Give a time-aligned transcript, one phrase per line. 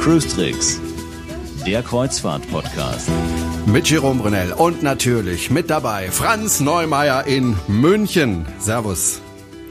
[0.00, 0.80] Cruise Tricks,
[1.66, 3.10] der Kreuzfahrt-Podcast.
[3.66, 8.46] Mit Jerome Brunel und natürlich mit dabei Franz Neumeier in München.
[8.60, 9.20] Servus.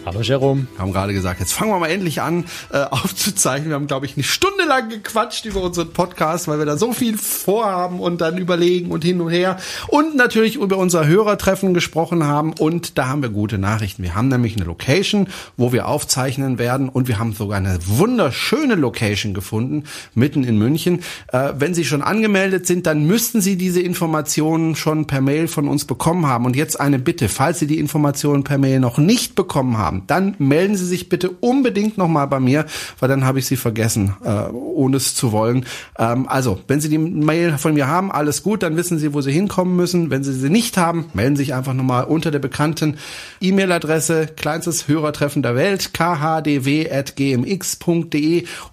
[0.07, 0.67] Hallo Jerome.
[0.73, 3.69] Wir haben gerade gesagt, jetzt fangen wir mal endlich an äh, aufzuzeichnen.
[3.69, 6.93] Wir haben, glaube ich, eine Stunde lang gequatscht über unseren Podcast, weil wir da so
[6.93, 9.57] viel vorhaben und dann überlegen und hin und her.
[9.87, 12.53] Und natürlich über unser Hörertreffen gesprochen haben.
[12.53, 14.03] Und da haben wir gute Nachrichten.
[14.03, 16.89] Wir haben nämlich eine Location, wo wir aufzeichnen werden.
[16.89, 20.99] Und wir haben sogar eine wunderschöne Location gefunden, mitten in München.
[21.33, 25.67] Äh, wenn Sie schon angemeldet sind, dann müssten Sie diese Informationen schon per Mail von
[25.67, 26.45] uns bekommen haben.
[26.45, 30.03] Und jetzt eine Bitte, falls Sie die Informationen per Mail noch nicht bekommen haben, haben,
[30.07, 32.65] dann melden Sie sich bitte unbedingt nochmal bei mir,
[32.99, 35.65] weil dann habe ich Sie vergessen, äh, ohne es zu wollen.
[35.97, 39.21] Ähm, also, wenn Sie die Mail von mir haben, alles gut, dann wissen Sie, wo
[39.21, 40.09] Sie hinkommen müssen.
[40.09, 42.97] Wenn Sie sie nicht haben, melden Sie sich einfach nochmal unter der bekannten
[43.41, 46.67] E-Mail-Adresse kleinstes Hörertreffen der Welt, khdw.gmx.de.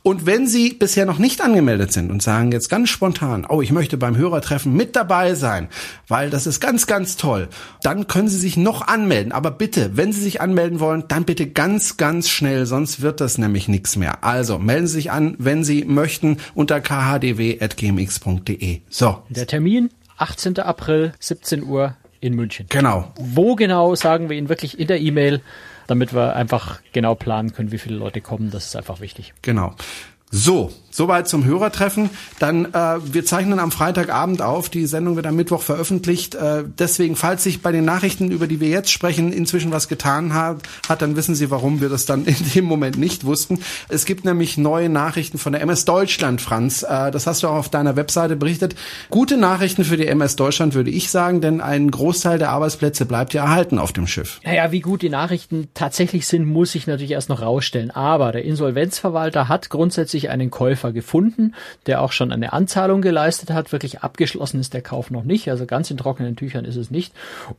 [0.03, 3.73] Und wenn Sie bisher noch nicht angemeldet sind und sagen jetzt ganz spontan, oh, ich
[3.73, 5.69] möchte beim Hörertreffen mit dabei sein,
[6.09, 7.49] weil das ist ganz, ganz toll,
[7.83, 9.33] dann können Sie sich noch anmelden.
[9.33, 13.39] Aber bitte, wenn Sie sich anmelden wollen, dann bitte ganz, ganz schnell, sonst wird das
[13.39, 14.25] nämlich nichts mehr.
[14.25, 17.63] Also melden Sie sich an, wenn Sie möchten, unter khdw.gmx.de.
[18.89, 19.23] So.
[19.29, 20.59] Der Termin 18.
[20.61, 22.67] April, 17 Uhr in München.
[22.69, 23.13] Genau.
[23.19, 25.41] Wo genau, sagen wir Ihnen wirklich in der E-Mail,
[25.87, 28.51] damit wir einfach genau planen können, wie viele Leute kommen.
[28.51, 29.35] Das ist einfach wichtig.
[29.43, 29.75] Genau.
[30.31, 32.09] So, Soweit zum Hörertreffen.
[32.39, 34.69] Dann, äh, wir zeichnen am Freitagabend auf.
[34.69, 36.37] Die Sendung wird am Mittwoch veröffentlicht.
[36.37, 40.35] Äh, deswegen, falls sich bei den Nachrichten, über die wir jetzt sprechen, inzwischen was getan
[40.35, 43.59] hat, hat, dann wissen Sie, warum wir das dann in dem Moment nicht wussten.
[43.89, 46.85] Es gibt nämlich neue Nachrichten von der MS Deutschland, Franz.
[46.85, 48.77] Äh, das hast du auch auf deiner Webseite berichtet.
[49.11, 53.35] Gute Nachrichten für die MS Deutschland, würde ich sagen, denn ein Großteil der Arbeitsplätze bleibt
[53.35, 54.41] ja erhalten auf dem Schiff.
[54.45, 57.91] Naja, wie gut die Nachrichten tatsächlich sind, muss ich natürlich erst noch rausstellen.
[57.91, 61.55] Aber der Insolvenzverwalter hat grundsätzlich einen Käufer Käufer gefunden,
[61.87, 63.73] der auch schon eine Anzahlung geleistet hat.
[63.73, 67.15] Wirklich abgeschlossen ist der Kauf noch nicht, also ganz in trockenen Tüchern ist es nicht.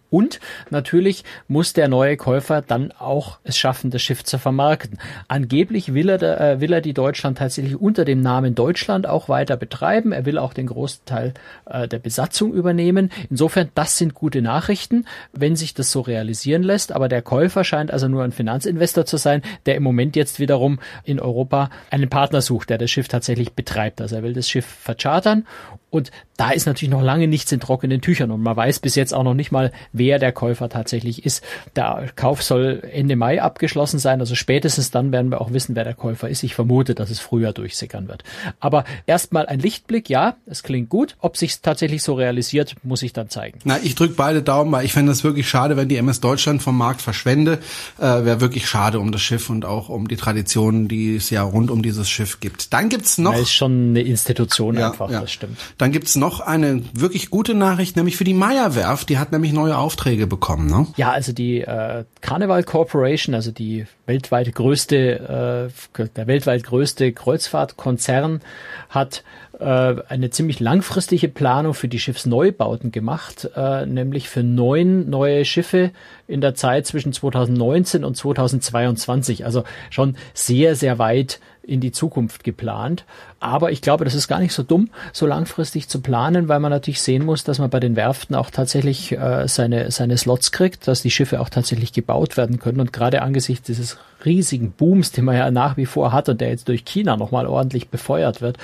[0.09, 4.99] Und natürlich muss der neue Käufer dann auch es schaffen, das Schiff zu vermarkten.
[5.27, 9.57] Angeblich will er, äh, will er die Deutschland tatsächlich unter dem Namen Deutschland auch weiter
[9.57, 10.11] betreiben.
[10.11, 11.33] Er will auch den Großteil
[11.65, 13.11] äh, der Besatzung übernehmen.
[13.29, 16.91] Insofern, das sind gute Nachrichten, wenn sich das so realisieren lässt.
[16.91, 20.79] Aber der Käufer scheint also nur ein Finanzinvestor zu sein, der im Moment jetzt wiederum
[21.03, 24.01] in Europa einen Partner sucht, der das Schiff tatsächlich betreibt.
[24.01, 25.47] Also er will das Schiff verchartern
[25.95, 29.13] und da ist natürlich noch lange nichts in trockenen Tüchern und man weiß bis jetzt
[29.13, 31.43] auch noch nicht mal, wer der Käufer tatsächlich ist.
[31.75, 35.85] Der Kauf soll Ende Mai abgeschlossen sein, also spätestens dann werden wir auch wissen, wer
[35.85, 36.43] der Käufer ist.
[36.43, 38.23] Ich vermute, dass es früher durchsickern wird.
[38.59, 41.15] Aber erstmal ein Lichtblick, ja, es klingt gut.
[41.19, 43.59] Ob sich tatsächlich so realisiert, muss ich dann zeigen.
[43.63, 46.61] Na, ich drücke beide Daumen, weil ich fände es wirklich schade, wenn die MS Deutschland
[46.61, 47.59] vom Markt verschwende.
[47.97, 51.43] Äh, Wäre wirklich schade um das Schiff und auch um die Traditionen, die es ja
[51.43, 52.73] rund um dieses Schiff gibt.
[52.73, 53.31] Dann gibt's noch.
[53.31, 55.21] Das ist schon eine Institution ja, einfach, ja.
[55.21, 55.57] das stimmt.
[55.77, 59.09] Dann gibt's noch eine wirklich gute Nachricht, nämlich für die Meyer-Werft.
[59.09, 60.87] Die hat nämlich neue Aufträge bekommen, ne?
[60.95, 68.41] Ja, also die äh, Carnival Corporation, also die weltweit größte, äh, der weltweit größte Kreuzfahrtkonzern,
[68.89, 69.23] hat
[69.59, 75.91] äh, eine ziemlich langfristige Planung für die Schiffsneubauten gemacht, äh, nämlich für neun neue Schiffe
[76.27, 79.45] in der Zeit zwischen 2019 und 2022.
[79.45, 83.05] Also schon sehr, sehr weit in die Zukunft geplant.
[83.39, 86.71] Aber ich glaube, das ist gar nicht so dumm, so langfristig zu planen, weil man
[86.71, 90.87] natürlich sehen muss, dass man bei den Werften auch tatsächlich äh, seine, seine Slots kriegt,
[90.87, 92.79] dass die Schiffe auch tatsächlich gebaut werden können.
[92.79, 96.49] Und gerade angesichts dieses riesigen Booms, den man ja nach wie vor hat und der
[96.49, 98.57] jetzt durch China nochmal ordentlich befeuert wird,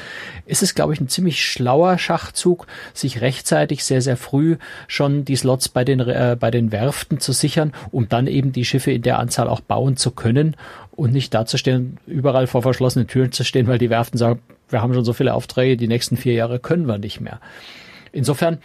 [0.46, 4.58] ist es, glaube ich, ein ziemlich schlauer Schachzug, sich rechtzeitig sehr, sehr früh
[4.88, 8.66] schon die Slots bei den, äh, bei den Werften zu sichern, um dann eben die
[8.66, 10.56] Schiffe in der Anzahl auch bauen zu können
[10.92, 14.40] und nicht dazustehen, überall vor verschlossenen Türen zu stehen, weil die Werften sagen,
[14.70, 17.40] wir haben schon so viele Aufträge, die nächsten vier Jahre können wir nicht mehr.
[18.12, 18.60] Insofern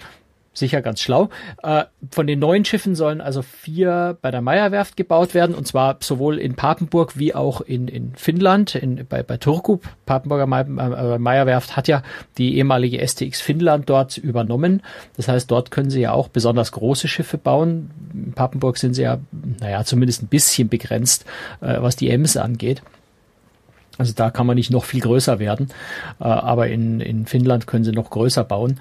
[0.57, 1.29] sicher ganz schlau.
[1.63, 5.99] Äh, von den neuen Schiffen sollen also vier bei der Meierwerft gebaut werden, und zwar
[6.01, 9.79] sowohl in Papenburg wie auch in, in Finnland, in, bei, bei Turku.
[10.07, 12.03] Papenburger äh, Meierwerft hat ja
[12.39, 14.83] die ehemalige STX Finnland dort übernommen.
[15.17, 17.91] Das heißt, dort können sie ja auch besonders große Schiffe bauen.
[18.13, 19.19] In Papenburg sind sie ja,
[19.61, 21.25] naja, zumindest ein bisschen begrenzt,
[21.61, 22.83] äh, was die Ems angeht.
[23.99, 25.69] Also da kann man nicht noch viel größer werden,
[26.21, 28.81] äh, aber in, in Finnland können sie noch größer bauen.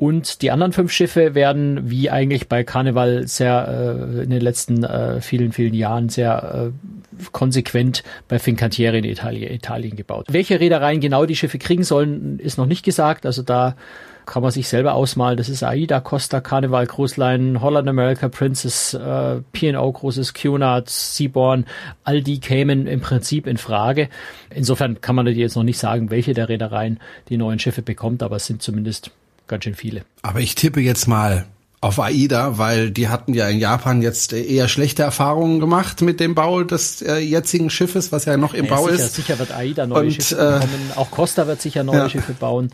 [0.00, 4.82] Und die anderen fünf Schiffe werden, wie eigentlich bei Carnival sehr äh, in den letzten
[4.82, 10.24] äh, vielen, vielen Jahren sehr äh, konsequent bei Fincantieri in Italien, Italien gebaut.
[10.30, 13.26] Welche Reedereien genau die Schiffe kriegen sollen, ist noch nicht gesagt.
[13.26, 13.76] Also da
[14.24, 15.36] kann man sich selber ausmalen.
[15.36, 21.66] Das ist AIDA, Costa, Carnival, Cruise Line, Holland America, Princess, äh, P&O, großes Cunard, Seaborn.
[22.04, 24.08] All die kämen im Prinzip in Frage.
[24.48, 28.36] Insofern kann man jetzt noch nicht sagen, welche der Reedereien die neuen Schiffe bekommt, aber
[28.36, 29.10] es sind zumindest
[29.50, 30.02] ganz schön viele.
[30.22, 31.44] Aber ich tippe jetzt mal
[31.82, 36.34] auf AIDA, weil die hatten ja in Japan jetzt eher schlechte Erfahrungen gemacht mit dem
[36.34, 39.14] Bau des äh, jetzigen Schiffes, was ja noch im ja, Bau sicher, ist.
[39.14, 40.92] Sicher wird AIDA neue Und, Schiffe äh, bekommen.
[40.96, 42.08] Auch Costa wird sicher neue ja.
[42.10, 42.70] Schiffe bauen.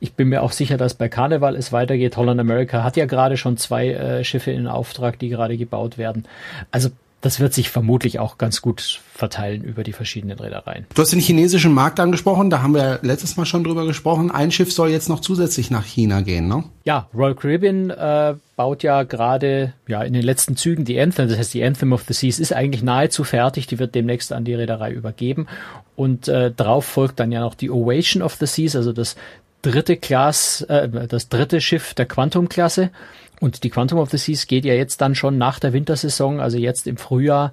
[0.00, 2.16] Ich bin mir auch sicher, dass bei Carnival es weitergeht.
[2.16, 6.26] Holland America hat ja gerade schon zwei äh, Schiffe in Auftrag, die gerade gebaut werden.
[6.72, 6.90] Also
[7.20, 10.86] das wird sich vermutlich auch ganz gut verteilen über die verschiedenen Reedereien.
[10.94, 14.30] Du hast den chinesischen Markt angesprochen, da haben wir letztes Mal schon drüber gesprochen.
[14.30, 16.64] Ein Schiff soll jetzt noch zusätzlich nach China gehen, ne?
[16.84, 21.38] Ja, Royal Caribbean äh, baut ja gerade ja in den letzten Zügen die Anthem, das
[21.38, 24.54] heißt die Anthem of the Seas ist eigentlich nahezu fertig, die wird demnächst an die
[24.54, 25.48] Reederei übergeben
[25.96, 29.16] und äh, drauf folgt dann ja noch die Ovation of the Seas, also das
[29.62, 32.90] dritte Class, äh, das dritte Schiff der Quantum-Klasse.
[33.40, 36.58] Und die Quantum of the Seas geht ja jetzt dann schon nach der Wintersaison, also
[36.58, 37.52] jetzt im Frühjahr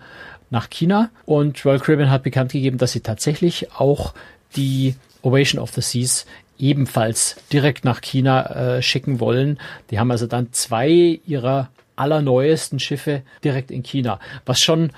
[0.49, 1.09] nach China.
[1.25, 4.13] Und Royal Caribbean hat bekannt gegeben, dass sie tatsächlich auch
[4.55, 6.25] die Ovation of the Seas
[6.57, 9.59] ebenfalls direkt nach China äh, schicken wollen.
[9.91, 14.91] Die haben also dann zwei ihrer allerneuesten Schiffe direkt in China, was schon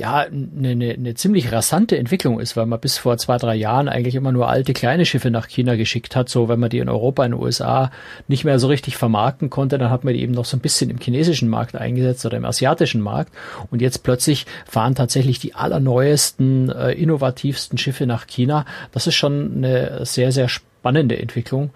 [0.00, 3.88] ja eine, eine, eine ziemlich rasante Entwicklung ist, weil man bis vor zwei, drei Jahren
[3.88, 6.28] eigentlich immer nur alte kleine Schiffe nach China geschickt hat.
[6.28, 7.90] So, wenn man die in Europa, in den USA
[8.26, 10.90] nicht mehr so richtig vermarkten konnte, dann hat man die eben noch so ein bisschen
[10.90, 13.32] im chinesischen Markt eingesetzt oder im asiatischen Markt.
[13.70, 18.64] Und jetzt plötzlich fahren tatsächlich die allerneuesten, äh, innovativsten Schiffe nach China.
[18.92, 21.70] Das ist schon eine sehr, sehr spannende Entwicklung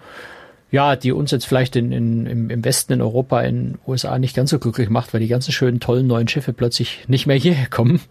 [0.75, 4.49] ja, die uns jetzt vielleicht in, in, im, Westen in Europa, in USA nicht ganz
[4.49, 8.01] so glücklich macht, weil die ganzen schönen, tollen neuen Schiffe plötzlich nicht mehr hierher kommen.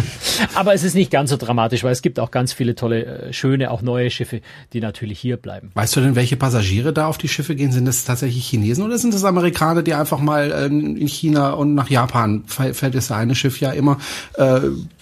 [0.56, 3.32] Aber es ist nicht ganz so dramatisch, weil es gibt auch ganz viele tolle, äh,
[3.32, 4.40] schöne, auch neue Schiffe,
[4.72, 5.70] die natürlich hier bleiben.
[5.74, 7.70] Weißt du denn, welche Passagiere da auf die Schiffe gehen?
[7.70, 11.76] Sind das tatsächlich Chinesen oder sind das Amerikaner, die einfach mal ähm, in China und
[11.76, 13.98] nach Japan, fällt das eine Schiff ja immer,
[14.34, 14.58] äh,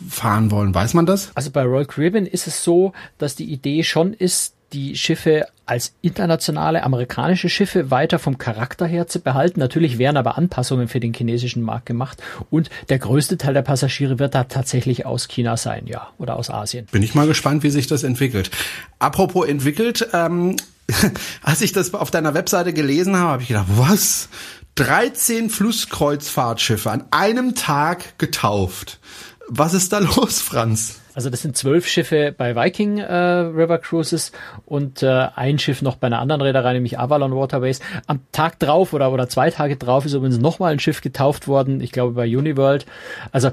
[0.06, 0.74] fahren wollen?
[0.74, 1.30] Weiß man das?
[1.34, 5.94] Also bei Royal Caribbean ist es so, dass die Idee schon ist, die Schiffe als
[6.00, 9.58] internationale amerikanische Schiffe weiter vom Charakter her zu behalten.
[9.60, 14.18] Natürlich werden aber Anpassungen für den chinesischen Markt gemacht und der größte Teil der Passagiere
[14.18, 16.86] wird da tatsächlich aus China sein, ja, oder aus Asien.
[16.92, 18.50] Bin ich mal gespannt, wie sich das entwickelt.
[18.98, 20.56] Apropos entwickelt, ähm,
[21.42, 24.28] als ich das auf deiner Webseite gelesen habe, habe ich gedacht, was?
[24.76, 29.00] 13 Flusskreuzfahrtschiffe an einem Tag getauft.
[29.48, 31.00] Was ist da los, Franz?
[31.16, 34.32] Also das sind zwölf Schiffe bei Viking äh, River Cruises
[34.66, 37.80] und äh, ein Schiff noch bei einer anderen Reederei, nämlich Avalon Waterways.
[38.06, 41.80] Am Tag drauf oder, oder zwei Tage drauf ist übrigens nochmal ein Schiff getauft worden,
[41.80, 42.84] ich glaube bei Uniworld.
[43.32, 43.50] Also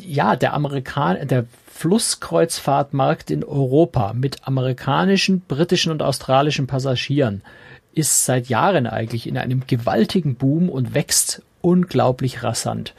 [0.00, 7.42] ja, der Amerikan, der Flusskreuzfahrtmarkt in Europa mit amerikanischen, britischen und australischen Passagieren
[7.92, 12.92] ist seit Jahren eigentlich in einem gewaltigen Boom und wächst unglaublich rasant.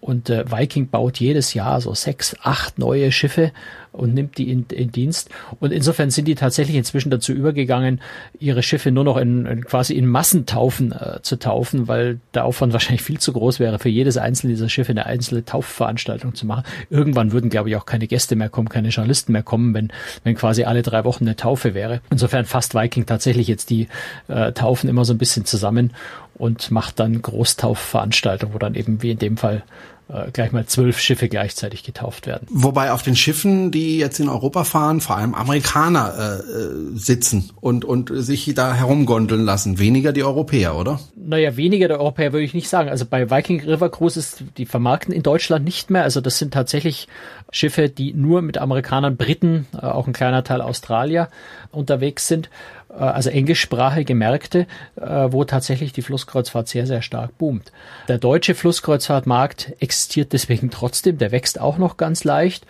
[0.00, 3.52] Und äh, Viking baut jedes Jahr so sechs, acht neue Schiffe
[3.92, 5.30] und nimmt die in, in Dienst.
[5.60, 8.00] Und insofern sind die tatsächlich inzwischen dazu übergegangen,
[8.38, 12.72] ihre Schiffe nur noch in, in quasi in Massentaufen äh, zu taufen, weil der Aufwand
[12.78, 16.64] wahrscheinlich viel zu groß wäre, für jedes einzelne dieser Schiffe eine einzelne Taufveranstaltung zu machen.
[16.90, 19.92] Irgendwann würden, glaube ich, auch keine Gäste mehr kommen, keine Journalisten mehr kommen, wenn,
[20.24, 22.00] wenn quasi alle drei Wochen eine Taufe wäre.
[22.10, 23.88] Insofern fasst Viking tatsächlich jetzt die
[24.28, 25.92] äh, Taufen immer so ein bisschen zusammen
[26.38, 29.62] und macht dann Großtaufveranstaltungen, wo dann eben wie in dem Fall
[30.08, 32.46] äh, gleich mal zwölf Schiffe gleichzeitig getauft werden.
[32.50, 37.50] Wobei auf den Schiffen, die jetzt in Europa fahren, vor allem Amerikaner äh, äh, sitzen
[37.60, 39.78] und, und sich da herumgondeln lassen.
[39.78, 41.00] Weniger die Europäer, oder?
[41.16, 42.88] Naja, weniger der Europäer würde ich nicht sagen.
[42.88, 46.04] Also bei Viking River Cruises, die vermarkten in Deutschland nicht mehr.
[46.04, 47.08] Also das sind tatsächlich
[47.50, 51.28] Schiffe, die nur mit Amerikanern, Briten, äh, auch ein kleiner Teil Australier
[51.70, 52.50] unterwegs sind.
[52.90, 54.66] Äh, also englischsprachige Märkte,
[54.96, 57.72] äh, wo tatsächlich die Flusskreuzfahrt sehr, sehr stark boomt.
[58.08, 62.66] Der deutsche Flusskreuzfahrtmarkt existiert deswegen trotzdem, der wächst auch noch ganz leicht,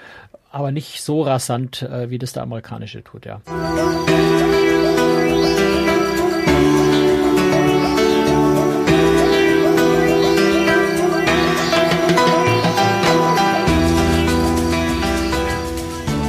[0.51, 3.41] aber nicht so rasant, äh, wie das der amerikanische tut, ja.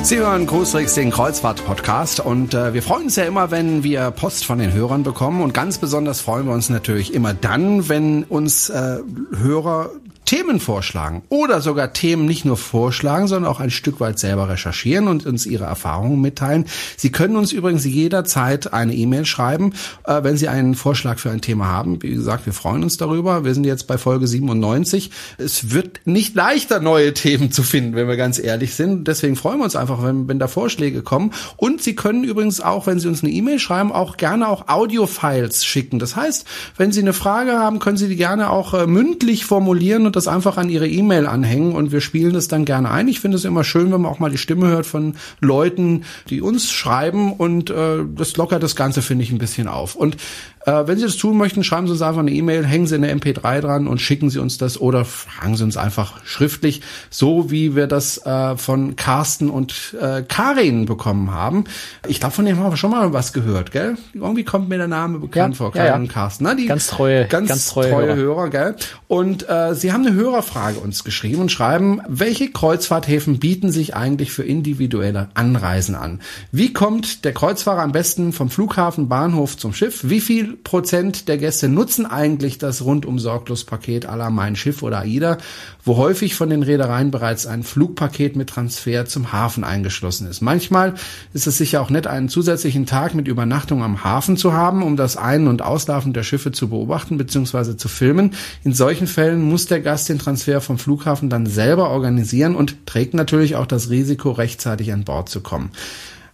[0.10, 2.20] Sie hören Großrex, den Kreuzfahrt-Podcast.
[2.20, 5.44] Und äh, wir freuen uns ja immer, wenn wir Post von den Hörern bekommen.
[5.44, 8.98] Und ganz besonders freuen wir uns natürlich immer dann, wenn uns äh,
[9.38, 9.92] Hörer
[10.30, 15.08] Themen vorschlagen oder sogar Themen nicht nur vorschlagen, sondern auch ein Stück weit selber recherchieren
[15.08, 16.66] und uns ihre Erfahrungen mitteilen.
[16.98, 21.42] Sie können uns übrigens jederzeit eine E-Mail schreiben, äh, wenn Sie einen Vorschlag für ein
[21.42, 22.04] Thema haben.
[22.04, 23.44] Wie gesagt, wir freuen uns darüber.
[23.44, 25.10] Wir sind jetzt bei Folge 97.
[25.40, 29.08] Es wird nicht leichter, neue Themen zu finden, wenn wir ganz ehrlich sind.
[29.08, 31.34] Deswegen freuen wir uns einfach, wenn, wenn da Vorschläge kommen.
[31.58, 35.66] Und Sie können übrigens auch, wenn Sie uns eine E-Mail schreiben, auch gerne auch Audio-Files
[35.66, 35.98] schicken.
[35.98, 36.46] Das heißt,
[36.78, 40.28] wenn Sie eine Frage haben, können Sie die gerne auch äh, mündlich formulieren und das
[40.28, 43.08] einfach an Ihre E-Mail anhängen und wir spielen das dann gerne ein.
[43.08, 46.42] Ich finde es immer schön, wenn man auch mal die Stimme hört von Leuten, die
[46.42, 49.96] uns schreiben und äh, das lockert das Ganze, finde ich, ein bisschen auf.
[49.96, 50.18] Und
[50.66, 53.14] äh, wenn Sie das tun möchten, schreiben Sie uns einfach eine E-Mail, hängen Sie eine
[53.14, 57.76] MP3 dran und schicken Sie uns das oder fragen Sie uns einfach schriftlich, so wie
[57.76, 61.64] wir das äh, von Carsten und äh, Karin bekommen haben.
[62.08, 63.98] Ich glaube, von denen haben wir schon mal was gehört, gell?
[64.14, 66.44] Irgendwie kommt mir der Name bekannt ja, vor, Karin ja, und Carsten.
[66.44, 68.30] Na, die ganz treue, ganz, ganz treue, treue Hörer.
[68.30, 68.76] Hörer, gell?
[69.08, 74.32] Und äh, Sie haben eine Hörerfrage uns geschrieben und schreiben, welche Kreuzfahrthäfen bieten sich eigentlich
[74.32, 76.22] für individuelle Anreisen an?
[76.52, 80.10] Wie kommt der Kreuzfahrer am besten vom Flughafen, Bahnhof zum Schiff?
[80.10, 85.00] Wie viel Prozent der Gäste nutzen eigentlich das rundum sorglos Paket aller Mein Schiff oder
[85.00, 85.38] AIDA,
[85.84, 90.42] wo häufig von den Reedereien bereits ein Flugpaket mit Transfer zum Hafen eingeschlossen ist.
[90.42, 90.96] Manchmal
[91.34, 94.96] ist es sicher auch nett, einen zusätzlichen Tag mit Übernachtung am Hafen zu haben, um
[94.96, 97.78] das Ein- und Auslaufen der Schiffe zu beobachten bzw.
[97.78, 98.32] zu filmen.
[98.64, 103.14] In solchen Fällen muss der Gast den Transfer vom Flughafen dann selber organisieren und trägt
[103.14, 105.72] natürlich auch das Risiko, rechtzeitig an Bord zu kommen.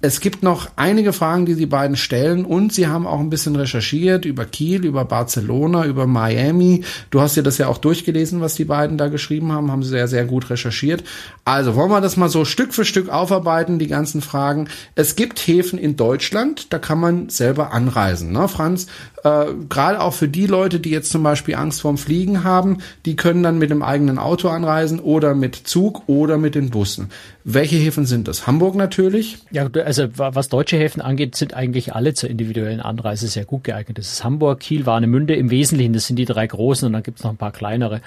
[0.05, 3.55] Es gibt noch einige Fragen, die die beiden stellen und sie haben auch ein bisschen
[3.55, 6.83] recherchiert über Kiel, über Barcelona, über Miami.
[7.09, 9.89] Du hast dir das ja auch durchgelesen, was die beiden da geschrieben haben, haben sie
[9.89, 11.03] sehr, sehr gut recherchiert.
[11.43, 14.67] Also wollen wir das mal so Stück für Stück aufarbeiten, die ganzen Fragen.
[14.93, 18.31] Es gibt Häfen in Deutschland, da kann man selber anreisen.
[18.31, 18.85] Ne, Franz?
[19.23, 23.15] Äh, Gerade auch für die Leute, die jetzt zum Beispiel Angst vorm Fliegen haben, die
[23.15, 27.09] können dann mit dem eigenen Auto anreisen oder mit Zug oder mit den Bussen.
[27.43, 28.45] Welche Häfen sind das?
[28.45, 29.39] Hamburg natürlich.
[29.51, 33.97] Ja, also was deutsche Häfen angeht, sind eigentlich alle zur individuellen Anreise sehr gut geeignet.
[33.97, 35.93] Das ist Hamburg, Kiel, Warnemünde im Wesentlichen.
[35.93, 38.01] Das sind die drei großen und dann gibt es noch ein paar kleinere.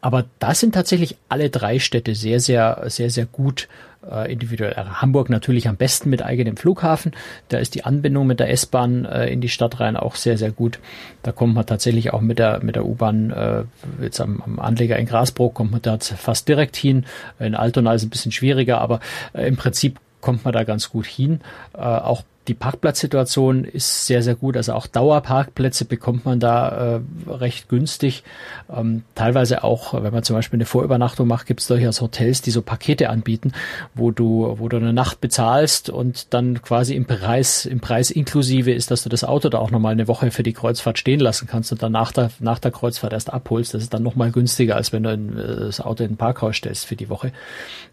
[0.00, 3.68] Aber das sind tatsächlich alle drei Städte sehr, sehr, sehr, sehr gut
[4.10, 4.74] äh, individuell.
[4.74, 7.12] Also Hamburg natürlich am besten mit eigenem Flughafen.
[7.48, 10.50] Da ist die Anbindung mit der S-Bahn äh, in die Stadt rein auch sehr, sehr
[10.50, 10.78] gut.
[11.22, 13.64] Da kommt man tatsächlich auch mit der, mit der U-Bahn, äh,
[14.02, 17.04] jetzt am, am Anleger in Grasbrook kommt man da fast direkt hin.
[17.38, 19.00] In Altona ist es ein bisschen schwieriger, aber
[19.34, 21.42] äh, im Prinzip kommt man da ganz gut hin.
[21.74, 24.56] Äh, auch die Parkplatzsituation ist sehr, sehr gut.
[24.56, 28.24] Also auch Dauerparkplätze bekommt man da äh, recht günstig.
[28.74, 32.50] Ähm, teilweise auch, wenn man zum Beispiel eine Vorübernachtung macht, gibt es durchaus Hotels, die
[32.50, 33.52] so Pakete anbieten,
[33.94, 38.72] wo du, wo du eine Nacht bezahlst und dann quasi im Preis, im Preis inklusive
[38.72, 41.46] ist, dass du das Auto da auch nochmal eine Woche für die Kreuzfahrt stehen lassen
[41.46, 43.72] kannst und dann nach der, nach der Kreuzfahrt erst abholst.
[43.72, 46.56] Das ist dann nochmal günstiger, als wenn du ein, äh, das Auto in ein Parkhaus
[46.56, 47.30] stellst für die Woche.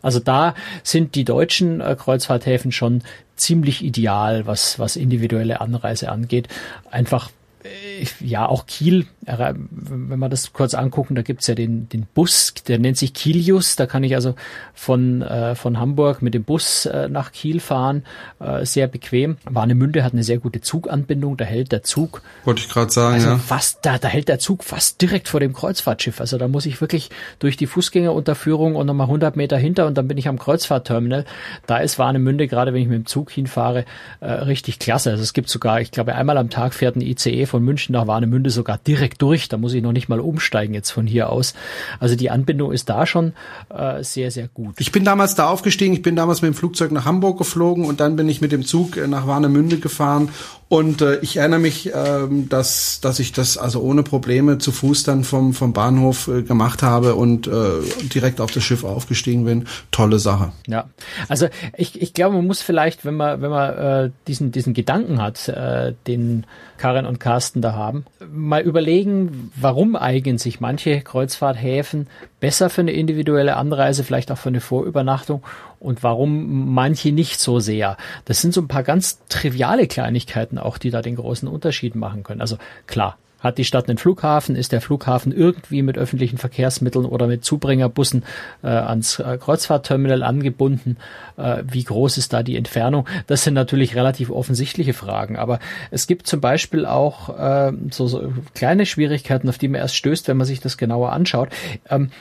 [0.02, 3.04] Also da sind die deutschen äh, Kreuzfahrthäfen schon
[3.40, 6.48] ziemlich ideal, was, was individuelle Anreise angeht.
[6.92, 7.30] Einfach
[7.64, 9.06] äh, ja, auch Kiel,
[9.38, 13.76] wenn wir das kurz angucken, da gibt's ja den, den Bus, der nennt sich Kielius.
[13.76, 14.36] Da kann ich also
[14.74, 18.04] von, äh, von Hamburg mit dem Bus äh, nach Kiel fahren,
[18.40, 19.38] äh, sehr bequem.
[19.46, 22.22] Warnemünde hat eine sehr gute Zuganbindung, da hält der Zug.
[22.46, 23.38] Wollte ich gerade sagen, also ja.
[23.38, 26.20] Fast, da, da hält der Zug fast direkt vor dem Kreuzfahrtschiff.
[26.20, 27.10] Also da muss ich wirklich
[27.40, 31.26] durch die Fußgängerunterführung und nochmal 100 Meter hinter und dann bin ich am Kreuzfahrtterminal.
[31.68, 33.86] Da ist Warnemünde, gerade wenn ich mit dem Zug hinfahre,
[34.22, 35.12] äh, richtig klasse.
[35.12, 38.08] Also es gibt sogar, ich glaube, einmal am Tag fährt ein ICE von München nach
[38.08, 39.50] Warnemünde sogar direkt durch.
[39.50, 41.54] Da muss ich noch nicht mal umsteigen jetzt von hier aus.
[42.00, 43.34] Also die Anbindung ist da schon
[43.70, 44.76] äh, sehr, sehr gut.
[44.80, 45.94] Ich bin damals da aufgestiegen.
[45.94, 48.66] Ich bin damals mit dem Flugzeug nach Hamburg geflogen und dann bin ich mit dem
[48.66, 50.30] Zug äh, nach Warnemünde gefahren
[50.70, 55.04] und äh, ich erinnere mich, ähm, dass, dass ich das also ohne Probleme zu Fuß
[55.04, 57.82] dann vom, vom Bahnhof äh, gemacht habe und äh,
[58.14, 59.66] direkt auf das Schiff aufgestiegen bin.
[59.90, 60.52] Tolle Sache.
[60.68, 60.88] Ja,
[61.28, 65.20] also ich, ich glaube, man muss vielleicht, wenn man, wenn man äh, diesen, diesen Gedanken
[65.20, 66.46] hat, äh, den
[66.78, 72.08] Karin und Carsten da haben, mal überlegen, warum eignen sich manche Kreuzfahrthäfen
[72.40, 75.44] besser für eine individuelle Anreise, vielleicht auch für eine Vorübernachtung
[75.80, 77.98] und warum manche nicht so sehr.
[78.26, 82.24] Das sind so ein paar ganz triviale Kleinigkeiten auch, die da den großen Unterschied machen
[82.24, 82.42] können.
[82.42, 82.58] Also
[82.88, 84.56] klar, hat die Stadt einen Flughafen?
[84.56, 88.24] Ist der Flughafen irgendwie mit öffentlichen Verkehrsmitteln oder mit Zubringerbussen
[88.64, 90.98] äh, ans äh, Kreuzfahrtterminal angebunden?
[91.38, 93.08] Äh, wie groß ist da die Entfernung?
[93.28, 95.38] Das sind natürlich relativ offensichtliche Fragen.
[95.38, 95.60] Aber
[95.90, 100.28] es gibt zum Beispiel auch äh, so, so kleine Schwierigkeiten, auf die man erst stößt,
[100.28, 101.50] wenn man sich das genauer anschaut.
[101.90, 102.12] Ähm,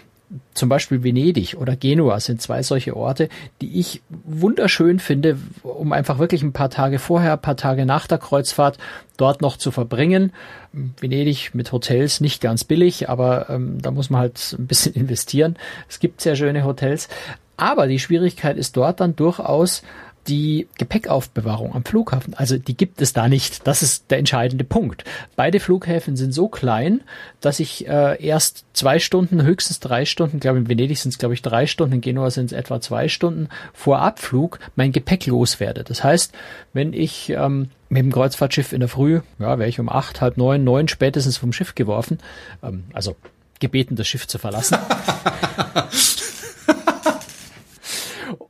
[0.52, 3.28] zum Beispiel Venedig oder Genua sind zwei solche Orte,
[3.62, 8.06] die ich wunderschön finde, um einfach wirklich ein paar Tage vorher, ein paar Tage nach
[8.06, 8.78] der Kreuzfahrt
[9.16, 10.32] dort noch zu verbringen.
[10.72, 15.56] Venedig mit Hotels nicht ganz billig, aber ähm, da muss man halt ein bisschen investieren.
[15.88, 17.08] Es gibt sehr schöne Hotels.
[17.56, 19.82] Aber die Schwierigkeit ist dort dann durchaus,
[20.28, 23.66] die Gepäckaufbewahrung am Flughafen, also die gibt es da nicht.
[23.66, 25.04] Das ist der entscheidende Punkt.
[25.36, 27.00] Beide Flughäfen sind so klein,
[27.40, 31.34] dass ich äh, erst zwei Stunden, höchstens drei Stunden, glaube in Venedig sind es glaube
[31.34, 35.84] ich drei Stunden, in Genua sind es etwa zwei Stunden vor Abflug mein Gepäck loswerde.
[35.84, 36.32] Das heißt,
[36.72, 40.36] wenn ich ähm, mit dem Kreuzfahrtschiff in der Früh, ja, wäre ich um acht, halb
[40.36, 42.18] neun, neun spätestens vom Schiff geworfen,
[42.62, 43.16] ähm, also
[43.60, 44.78] gebeten, das Schiff zu verlassen.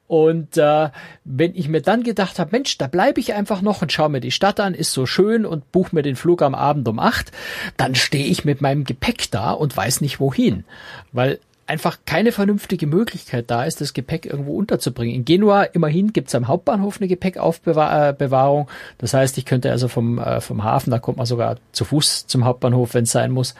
[0.08, 0.88] Und äh,
[1.24, 4.20] wenn ich mir dann gedacht habe, Mensch, da bleibe ich einfach noch und schaue mir
[4.20, 7.30] die Stadt an, ist so schön und buche mir den Flug am Abend um acht,
[7.76, 10.64] dann stehe ich mit meinem Gepäck da und weiß nicht wohin.
[11.12, 11.38] Weil
[11.68, 15.14] einfach keine vernünftige Möglichkeit da ist, das Gepäck irgendwo unterzubringen.
[15.14, 18.68] In Genua immerhin gibt es am Hauptbahnhof eine Gepäckaufbewahrung.
[18.96, 22.26] Das heißt, ich könnte also vom, äh, vom Hafen, da kommt man sogar zu Fuß
[22.26, 23.54] zum Hauptbahnhof, wenn es sein muss,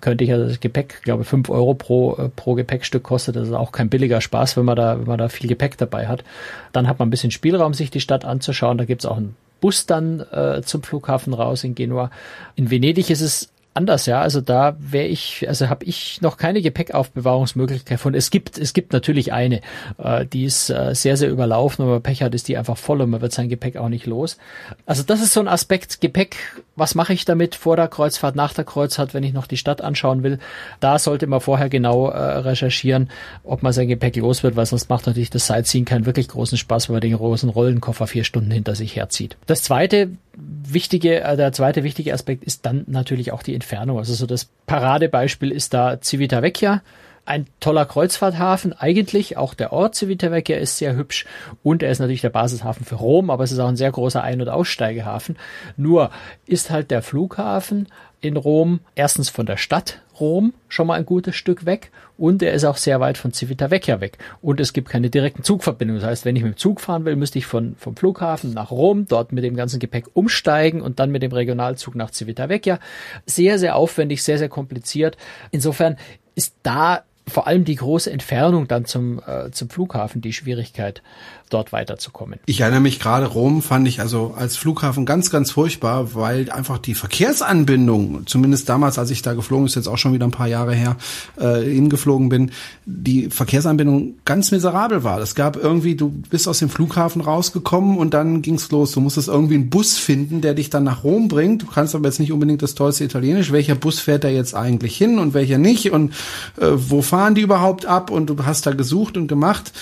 [0.00, 3.36] könnte ich also das Gepäck, glaube fünf Euro pro, äh, pro Gepäckstück kostet.
[3.36, 6.08] Das ist auch kein billiger Spaß, wenn man da, wenn man da viel Gepäck dabei
[6.08, 6.24] hat.
[6.72, 8.78] Dann hat man ein bisschen Spielraum, sich die Stadt anzuschauen.
[8.78, 12.10] Da gibt es auch einen Bus dann äh, zum Flughafen raus in Genua.
[12.56, 14.20] In Venedig ist es anders, ja.
[14.20, 18.14] Also da wäre ich, also habe ich noch keine Gepäckaufbewahrungsmöglichkeit von.
[18.14, 19.60] Es gibt, es gibt natürlich eine,
[19.98, 23.10] äh, die ist äh, sehr, sehr überlaufen, aber Pech hat, ist die einfach voll und
[23.10, 24.38] man wird sein Gepäck auch nicht los.
[24.86, 26.36] Also das ist so ein Aspekt Gepäck.
[26.76, 29.82] Was mache ich damit vor der Kreuzfahrt, nach der Kreuzfahrt, wenn ich noch die Stadt
[29.82, 30.38] anschauen will?
[30.80, 33.10] Da sollte man vorher genau äh, recherchieren,
[33.44, 36.58] ob man sein Gepäck los wird, weil sonst macht natürlich das Sightseeing keinen wirklich großen
[36.58, 39.36] Spaß, wenn man den großen Rollenkoffer vier Stunden hinter sich herzieht.
[39.46, 40.10] Das zweite
[40.40, 43.98] wichtige, äh, der zweite wichtige Aspekt ist dann natürlich auch die Entfernung.
[43.98, 46.82] Also so das Paradebeispiel ist da Civitavecchia.
[47.26, 51.26] Ein toller Kreuzfahrthafen, eigentlich auch der Ort Civitavecchia ist sehr hübsch
[51.62, 54.22] und er ist natürlich der Basishafen für Rom, aber es ist auch ein sehr großer
[54.22, 55.36] Ein- und Aussteigehafen.
[55.76, 56.10] Nur
[56.46, 57.86] ist halt der Flughafen
[58.20, 62.52] in Rom erstens von der Stadt Rom schon mal ein gutes Stück weg und er
[62.52, 66.02] ist auch sehr weit von Civitavecchia weg und es gibt keine direkten Zugverbindungen.
[66.02, 68.70] Das heißt, wenn ich mit dem Zug fahren will, müsste ich von, vom Flughafen nach
[68.70, 72.78] Rom, dort mit dem ganzen Gepäck umsteigen und dann mit dem Regionalzug nach Civitavecchia.
[73.24, 75.16] Sehr, sehr aufwendig, sehr, sehr kompliziert.
[75.50, 75.96] Insofern
[76.34, 81.02] ist da vor allem die große Entfernung dann zum, äh, zum Flughafen die Schwierigkeit
[81.50, 82.38] dort weiterzukommen.
[82.46, 86.78] Ich erinnere mich gerade, Rom fand ich also als Flughafen ganz, ganz furchtbar, weil einfach
[86.78, 90.46] die Verkehrsanbindung, zumindest damals, als ich da geflogen ist, jetzt auch schon wieder ein paar
[90.46, 90.96] Jahre her,
[91.38, 92.52] äh, hingeflogen bin,
[92.86, 95.20] die Verkehrsanbindung ganz miserabel war.
[95.20, 98.92] Es gab irgendwie, du bist aus dem Flughafen rausgekommen und dann ging's los.
[98.92, 101.62] Du musstest irgendwie einen Bus finden, der dich dann nach Rom bringt.
[101.62, 103.52] Du kannst aber jetzt nicht unbedingt das tollste Italienisch.
[103.52, 105.90] Welcher Bus fährt da jetzt eigentlich hin und welcher nicht?
[105.92, 106.12] Und
[106.60, 108.10] äh, wo fahren die überhaupt ab?
[108.10, 109.72] Und du hast da gesucht und gemacht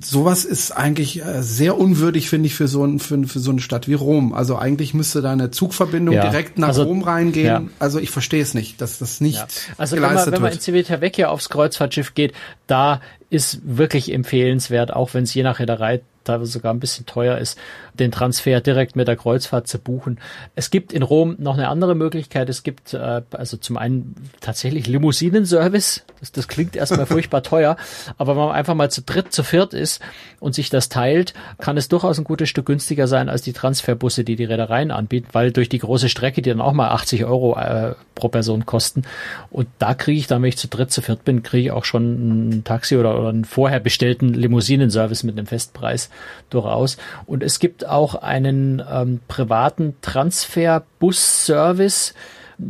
[0.00, 3.60] sowas ist eigentlich äh, sehr unwürdig, finde ich, für so, ein, für, für so eine
[3.60, 4.32] Stadt wie Rom.
[4.32, 6.22] Also eigentlich müsste da eine Zugverbindung ja.
[6.22, 7.46] direkt nach also, Rom reingehen.
[7.46, 7.62] Ja.
[7.78, 9.46] Also ich verstehe es nicht, dass das nicht ja.
[9.76, 12.32] also geleistet wenn man, wenn man in Civitavecchia aufs Kreuzfahrtschiff geht,
[12.66, 13.00] da
[13.30, 17.58] ist wirklich empfehlenswert, auch wenn es je nach Reederei teilweise sogar ein bisschen teuer ist,
[17.94, 20.18] den Transfer direkt mit der Kreuzfahrt zu buchen.
[20.54, 22.48] Es gibt in Rom noch eine andere Möglichkeit.
[22.48, 26.04] Es gibt äh, also zum einen tatsächlich Limousinenservice.
[26.20, 27.76] Das, das klingt erstmal furchtbar teuer,
[28.18, 30.00] aber wenn man einfach mal zu dritt, zu viert ist
[30.40, 34.24] und sich das teilt, kann es durchaus ein gutes Stück günstiger sein als die Transferbusse,
[34.24, 37.56] die die Reedereien anbieten, weil durch die große Strecke, die dann auch mal 80 Euro
[37.58, 39.02] äh, pro Person kosten.
[39.50, 41.84] Und da kriege ich dann, wenn ich zu dritt, zu viert bin, kriege ich auch
[41.84, 46.10] schon ein Taxi oder, oder einen vorher bestellten Limousinenservice mit einem Festpreis
[46.50, 46.98] durchaus.
[47.26, 52.14] Und es gibt auch einen ähm, privaten Transferbus-Service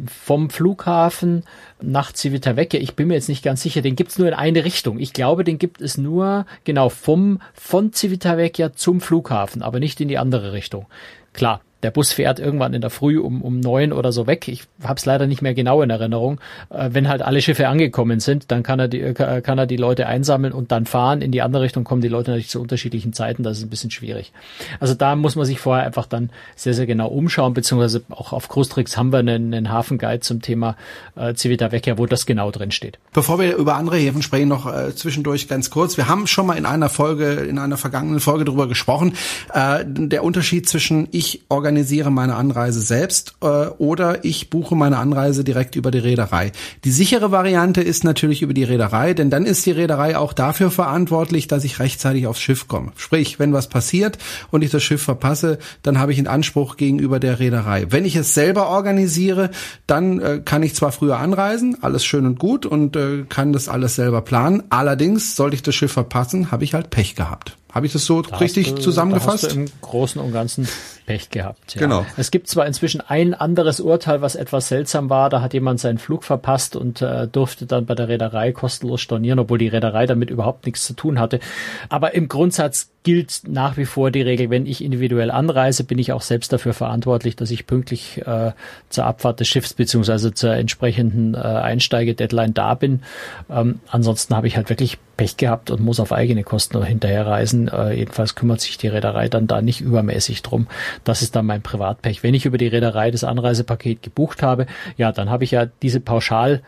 [0.06, 1.44] vom Flughafen
[1.80, 2.80] nach Civitavecchia.
[2.80, 4.98] Ich bin mir jetzt nicht ganz sicher, den gibt es nur in eine Richtung.
[4.98, 10.08] Ich glaube, den gibt es nur genau vom von Civitavecchia zum Flughafen, aber nicht in
[10.08, 10.86] die andere Richtung.
[11.32, 14.46] Klar, der Bus fährt irgendwann in der Früh um, um neun oder so weg.
[14.48, 16.40] Ich habe es leider nicht mehr genau in Erinnerung.
[16.70, 19.76] Äh, wenn halt alle Schiffe angekommen sind, dann kann er, die, äh, kann er die
[19.76, 21.22] Leute einsammeln und dann fahren.
[21.22, 23.42] In die andere Richtung kommen die Leute natürlich zu unterschiedlichen Zeiten.
[23.42, 24.32] Das ist ein bisschen schwierig.
[24.78, 28.48] Also da muss man sich vorher einfach dann sehr, sehr genau umschauen, beziehungsweise auch auf
[28.48, 30.76] Cruistrix haben wir einen, einen Hafenguide zum Thema
[31.16, 32.98] äh, Civitavecchia, wo das genau drin steht.
[33.12, 35.96] Bevor wir über andere Häfen sprechen, noch äh, zwischendurch ganz kurz.
[35.96, 39.14] Wir haben schon mal in einer Folge, in einer vergangenen Folge darüber gesprochen,
[39.52, 44.98] äh, der Unterschied zwischen ich organisiere organisiere meine Anreise selbst äh, oder ich buche meine
[44.98, 46.52] Anreise direkt über die Reederei.
[46.84, 50.70] Die sichere Variante ist natürlich über die Reederei, denn dann ist die Reederei auch dafür
[50.70, 52.92] verantwortlich, dass ich rechtzeitig aufs Schiff komme.
[52.96, 54.18] Sprich, wenn was passiert
[54.50, 57.86] und ich das Schiff verpasse, dann habe ich einen Anspruch gegenüber der Reederei.
[57.88, 59.50] Wenn ich es selber organisiere,
[59.86, 63.70] dann äh, kann ich zwar früher anreisen, alles schön und gut und äh, kann das
[63.70, 64.62] alles selber planen.
[64.68, 67.56] Allerdings, sollte ich das Schiff verpassen, habe ich halt Pech gehabt.
[67.72, 69.44] Habe ich das so da richtig du, zusammengefasst?
[69.44, 70.68] Da hast du im Großen und Ganzen
[71.06, 71.74] Pech gehabt.
[71.74, 71.80] Ja.
[71.80, 72.06] Genau.
[72.16, 75.30] Es gibt zwar inzwischen ein anderes Urteil, was etwas seltsam war.
[75.30, 79.38] Da hat jemand seinen Flug verpasst und äh, durfte dann bei der Reederei kostenlos stornieren,
[79.38, 81.40] obwohl die Reederei damit überhaupt nichts zu tun hatte.
[81.88, 86.12] Aber im Grundsatz gilt nach wie vor die Regel, wenn ich individuell anreise, bin ich
[86.12, 88.52] auch selbst dafür verantwortlich, dass ich pünktlich äh,
[88.88, 93.02] zur Abfahrt des Schiffs beziehungsweise zur entsprechenden äh, Einsteige-Deadline da bin.
[93.50, 97.68] Ähm, ansonsten habe ich halt wirklich Pech gehabt und muss auf eigene Kosten hinterherreisen.
[97.68, 100.68] Äh, jedenfalls kümmert sich die Reederei dann da nicht übermäßig drum.
[101.04, 102.22] Das ist dann mein Privatpech.
[102.22, 106.00] Wenn ich über die Reederei das Anreisepaket gebucht habe, ja, dann habe ich ja diese
[106.00, 106.62] Pauschal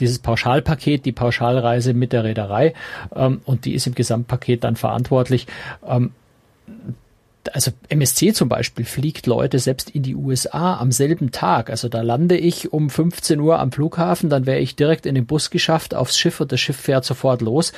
[0.00, 2.74] dieses Pauschalpaket, die Pauschalreise mit der Reederei
[3.14, 5.46] ähm, und die ist im Gesamtpaket dann verantwortlich.
[5.86, 6.12] Ähm,
[7.52, 11.70] also MSC zum Beispiel fliegt Leute selbst in die USA am selben Tag.
[11.70, 15.26] Also da lande ich um 15 Uhr am Flughafen, dann wäre ich direkt in den
[15.26, 17.72] Bus geschafft aufs Schiff und das Schiff fährt sofort los.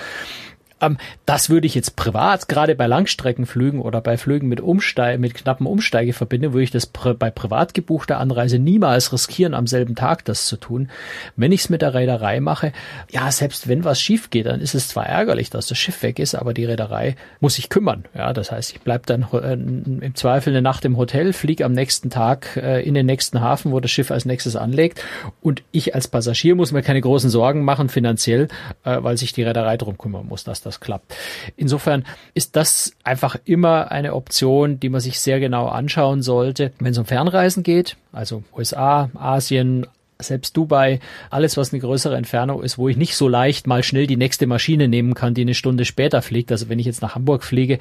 [0.80, 5.34] Ähm, das würde ich jetzt privat, gerade bei Langstreckenflügen oder bei Flügen mit Umsteig, mit
[5.34, 10.24] knappen Umsteigeverbindungen, würde ich das pri bei privat gebuchter Anreise niemals riskieren, am selben Tag
[10.24, 10.90] das zu tun.
[11.36, 12.72] Wenn ich es mit der Reederei mache,
[13.10, 16.18] ja, selbst wenn was schief geht, dann ist es zwar ärgerlich, dass das Schiff weg
[16.18, 18.04] ist, aber die Reederei muss sich kümmern.
[18.14, 21.72] Ja, das heißt, ich bleib dann äh, im Zweifel eine Nacht im Hotel, fliege am
[21.72, 25.02] nächsten Tag äh, in den nächsten Hafen, wo das Schiff als nächstes anlegt
[25.40, 28.48] und ich als Passagier muss mir keine großen Sorgen machen finanziell,
[28.84, 31.14] äh, weil sich die Reederei drum kümmern muss, dass das klappt.
[31.56, 32.04] Insofern
[32.34, 36.98] ist das einfach immer eine Option, die man sich sehr genau anschauen sollte, wenn es
[36.98, 39.86] um Fernreisen geht, also USA, Asien,
[40.20, 40.98] selbst Dubai,
[41.30, 44.48] alles was eine größere Entfernung ist, wo ich nicht so leicht mal schnell die nächste
[44.48, 46.50] Maschine nehmen kann, die eine Stunde später fliegt.
[46.50, 47.78] Also wenn ich jetzt nach Hamburg fliege,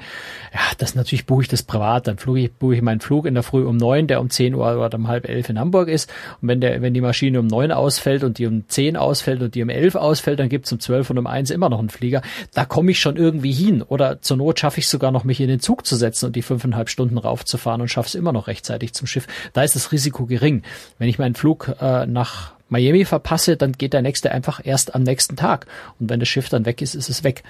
[0.54, 2.06] ja, das natürlich buche ich das privat.
[2.06, 4.54] Dann buche ich, buche ich meinen Flug in der Früh um neun, der um zehn
[4.54, 6.12] Uhr oder um halb elf in Hamburg ist.
[6.40, 9.56] Und wenn der, wenn die Maschine um neun ausfällt und die um zehn ausfällt und
[9.56, 12.22] die um elf ausfällt, dann gibt's um zwölf und um eins immer noch einen Flieger.
[12.54, 13.82] Da komme ich schon irgendwie hin.
[13.82, 16.42] Oder zur Not schaffe ich sogar noch, mich in den Zug zu setzen und die
[16.42, 19.26] fünfeinhalb Stunden raufzufahren und schaffe es immer noch rechtzeitig zum Schiff.
[19.54, 20.62] Da ist das Risiko gering.
[21.00, 24.94] Wenn ich meinen Flug äh, nach nach Miami verpasse, dann geht der nächste einfach erst
[24.94, 25.66] am nächsten Tag.
[25.98, 27.42] Und wenn das Schiff dann weg ist, ist es weg.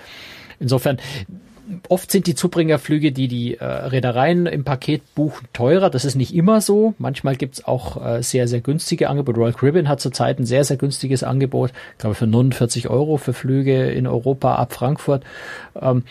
[0.61, 0.99] Insofern,
[1.89, 5.91] oft sind die Zubringerflüge, die die äh, Reedereien im Paket buchen, teurer.
[5.91, 6.95] Das ist nicht immer so.
[6.99, 9.39] Manchmal gibt's auch äh, sehr, sehr günstige Angebote.
[9.39, 13.33] Royal Caribbean hat zurzeit ein sehr, sehr günstiges Angebot, ich glaube für 49 Euro für
[13.33, 15.25] Flüge in Europa ab Frankfurt.
[15.81, 16.05] Ähm,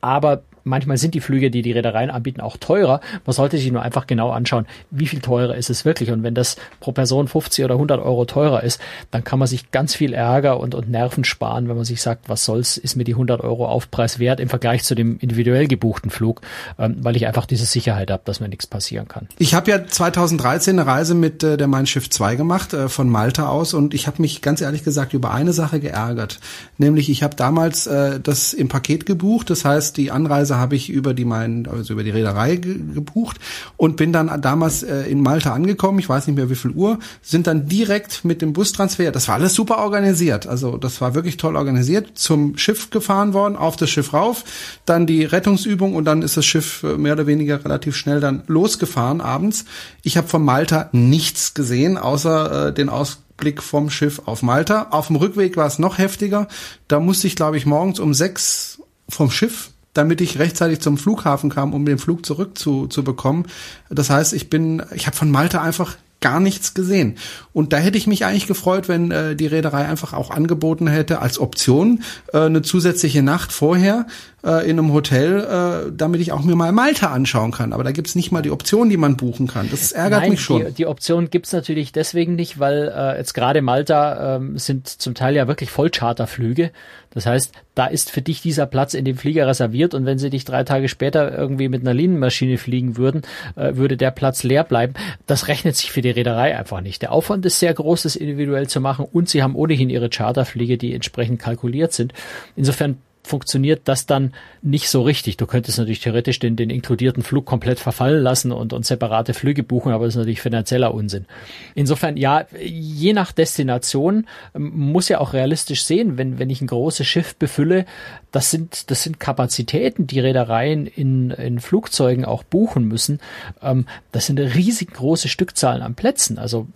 [0.00, 3.00] aber manchmal sind die Flüge, die die Reedereien anbieten, auch teurer.
[3.26, 6.10] Man sollte sich nur einfach genau anschauen, wie viel teurer ist es wirklich.
[6.10, 9.70] Und wenn das pro Person 50 oder 100 Euro teurer ist, dann kann man sich
[9.70, 13.04] ganz viel Ärger und, und Nerven sparen, wenn man sich sagt, was soll's, ist mir
[13.04, 16.40] die 100 Euro Aufpreis wert im Vergleich zu dem individuell gebuchten Flug,
[16.78, 19.28] ähm, weil ich einfach diese Sicherheit habe, dass mir nichts passieren kann.
[19.38, 23.08] Ich habe ja 2013 eine Reise mit äh, der Mein Schiff 2 gemacht, äh, von
[23.08, 26.40] Malta aus und ich habe mich ganz ehrlich gesagt über eine Sache geärgert.
[26.76, 30.90] Nämlich ich habe damals äh, das im Paket gebucht, das heißt die Anreise habe ich
[30.90, 33.38] über die mein, also über die Reederei ge gebucht
[33.76, 35.98] und bin dann damals äh, in Malta angekommen.
[35.98, 39.10] Ich weiß nicht mehr wie viel Uhr, sind dann direkt mit dem Bustransfer.
[39.12, 40.46] Das war alles super organisiert.
[40.46, 42.18] Also das war wirklich toll organisiert.
[42.18, 44.44] Zum Schiff gefahren worden, auf das Schiff rauf,
[44.84, 48.42] dann die Rettungsübung und dann ist das Schiff äh, mehr oder weniger relativ schnell dann
[48.46, 49.64] losgefahren abends.
[50.02, 54.88] Ich habe von Malta nichts gesehen, außer äh, den Ausblick vom Schiff auf Malta.
[54.90, 56.48] Auf dem Rückweg war es noch heftiger.
[56.88, 61.50] Da musste ich, glaube ich, morgens um sechs vom Schiff damit ich rechtzeitig zum Flughafen
[61.50, 63.46] kam, um den Flug zurück zu, zu bekommen.
[63.90, 67.16] Das heißt, ich bin, ich habe von Malta einfach gar nichts gesehen.
[67.52, 71.20] Und da hätte ich mich eigentlich gefreut, wenn äh, die Reederei einfach auch angeboten hätte
[71.20, 74.06] als Option äh, eine zusätzliche Nacht vorher
[74.44, 75.40] äh, in einem Hotel,
[75.88, 77.72] äh, damit ich auch mir mal Malta anschauen kann.
[77.72, 79.68] Aber da gibt's nicht mal die Option, die man buchen kann.
[79.70, 80.66] Das ärgert Nein, mich schon.
[80.66, 85.14] Die, die Option gibt's natürlich deswegen nicht, weil äh, jetzt gerade Malta ähm, sind zum
[85.14, 86.70] Teil ja wirklich Vollcharterflüge.
[87.10, 90.30] Das heißt, da ist für dich dieser Platz in dem Flieger reserviert und wenn sie
[90.30, 93.22] dich drei Tage später irgendwie mit einer Linienmaschine fliegen würden,
[93.56, 94.94] äh, würde der Platz leer bleiben.
[95.26, 97.02] Das rechnet sich für die Reederei einfach nicht.
[97.02, 100.76] Der Aufwand ist sehr groß, das individuell zu machen und sie haben ohnehin ihre Charterfliege,
[100.76, 102.12] die entsprechend kalkuliert sind.
[102.56, 102.98] Insofern
[103.28, 105.36] funktioniert das dann nicht so richtig.
[105.36, 109.62] Du könntest natürlich theoretisch den, den inkludierten Flug komplett verfallen lassen und, und separate Flüge
[109.62, 111.26] buchen, aber das ist natürlich finanzieller Unsinn.
[111.74, 116.66] Insofern, ja, je nach Destination ähm, muss ja auch realistisch sehen, wenn, wenn ich ein
[116.66, 117.84] großes Schiff befülle,
[118.32, 123.20] das sind, das sind Kapazitäten, die Reedereien in, in Flugzeugen auch buchen müssen.
[123.62, 126.38] Ähm, das sind riesig große Stückzahlen an Plätzen.
[126.38, 126.66] Also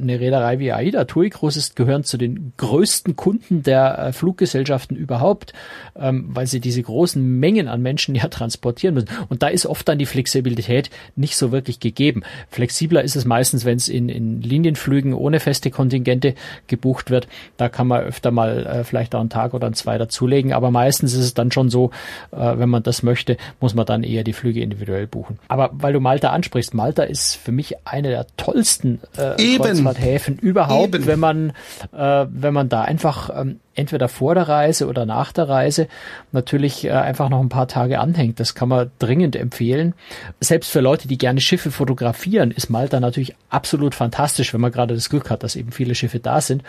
[0.00, 5.52] eine Reederei wie AIDA TUI Cruises gehören zu den größten Kunden der äh, Fluggesellschaften überhaupt,
[5.98, 9.08] ähm, weil sie diese großen Mengen an Menschen ja transportieren müssen.
[9.28, 12.22] Und da ist oft dann die Flexibilität nicht so wirklich gegeben.
[12.50, 16.34] Flexibler ist es meistens, wenn es in, in Linienflügen ohne feste Kontingente
[16.66, 17.28] gebucht wird.
[17.56, 20.52] Da kann man öfter mal äh, vielleicht auch einen Tag oder zwei dazulegen.
[20.52, 21.90] Aber meistens ist es dann schon so,
[22.32, 25.38] äh, wenn man das möchte, muss man dann eher die Flüge individuell buchen.
[25.48, 29.40] Aber weil du Malta ansprichst, Malta ist für mich eine der tollsten äh,
[29.84, 31.06] Kreuzfahrthäfen überhaupt, Eben.
[31.06, 31.50] wenn man
[31.92, 35.86] äh, wenn man da einfach ähm, entweder vor der Reise oder nach der Reise
[36.32, 38.40] natürlich äh, einfach noch ein paar Tage anhängt.
[38.40, 39.94] Das kann man dringend empfehlen.
[40.40, 44.94] Selbst für Leute, die gerne Schiffe fotografieren, ist Malta natürlich absolut fantastisch, wenn man gerade
[44.94, 46.62] das Glück hat, dass eben viele Schiffe da sind.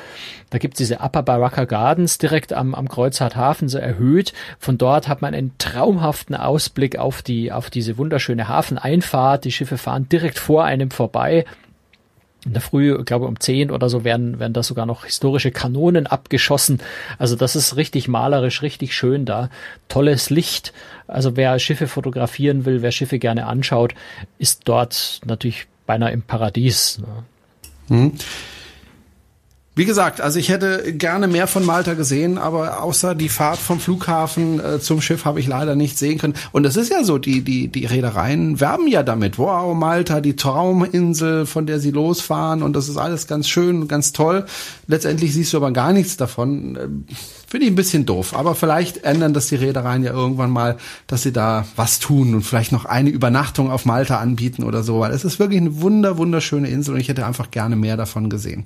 [0.49, 4.33] Da gibt es diese Upper Baraka Gardens direkt am, am Kreuzfahrthafen so erhöht.
[4.59, 9.45] Von dort hat man einen traumhaften Ausblick auf die, auf diese wunderschöne Hafeneinfahrt.
[9.45, 11.45] Die Schiffe fahren direkt vor einem vorbei
[12.47, 16.07] in der Früh, glaube um zehn oder so, werden, werden da sogar noch historische Kanonen
[16.07, 16.79] abgeschossen.
[17.19, 19.49] Also das ist richtig malerisch, richtig schön da.
[19.89, 20.73] Tolles Licht.
[21.07, 23.93] Also wer Schiffe fotografieren will, wer Schiffe gerne anschaut,
[24.39, 26.99] ist dort natürlich beinahe im Paradies.
[27.89, 27.97] Ne?
[27.97, 28.13] Mhm.
[29.77, 33.79] Wie gesagt, also ich hätte gerne mehr von Malta gesehen, aber außer die Fahrt vom
[33.79, 36.33] Flughafen äh, zum Schiff habe ich leider nicht sehen können.
[36.51, 39.37] Und es ist ja so, die, die, die Reedereien werben ja damit.
[39.37, 43.87] Wow, Malta, die Trauminsel, von der sie losfahren und das ist alles ganz schön und
[43.87, 44.47] ganz toll.
[44.87, 46.75] Letztendlich siehst du aber gar nichts davon.
[46.75, 47.13] Äh,
[47.47, 48.35] finde ich ein bisschen doof.
[48.35, 52.41] Aber vielleicht ändern das die Reedereien ja irgendwann mal, dass sie da was tun und
[52.41, 56.17] vielleicht noch eine Übernachtung auf Malta anbieten oder so, weil es ist wirklich eine wunder,
[56.17, 58.65] wunderschöne Insel und ich hätte einfach gerne mehr davon gesehen.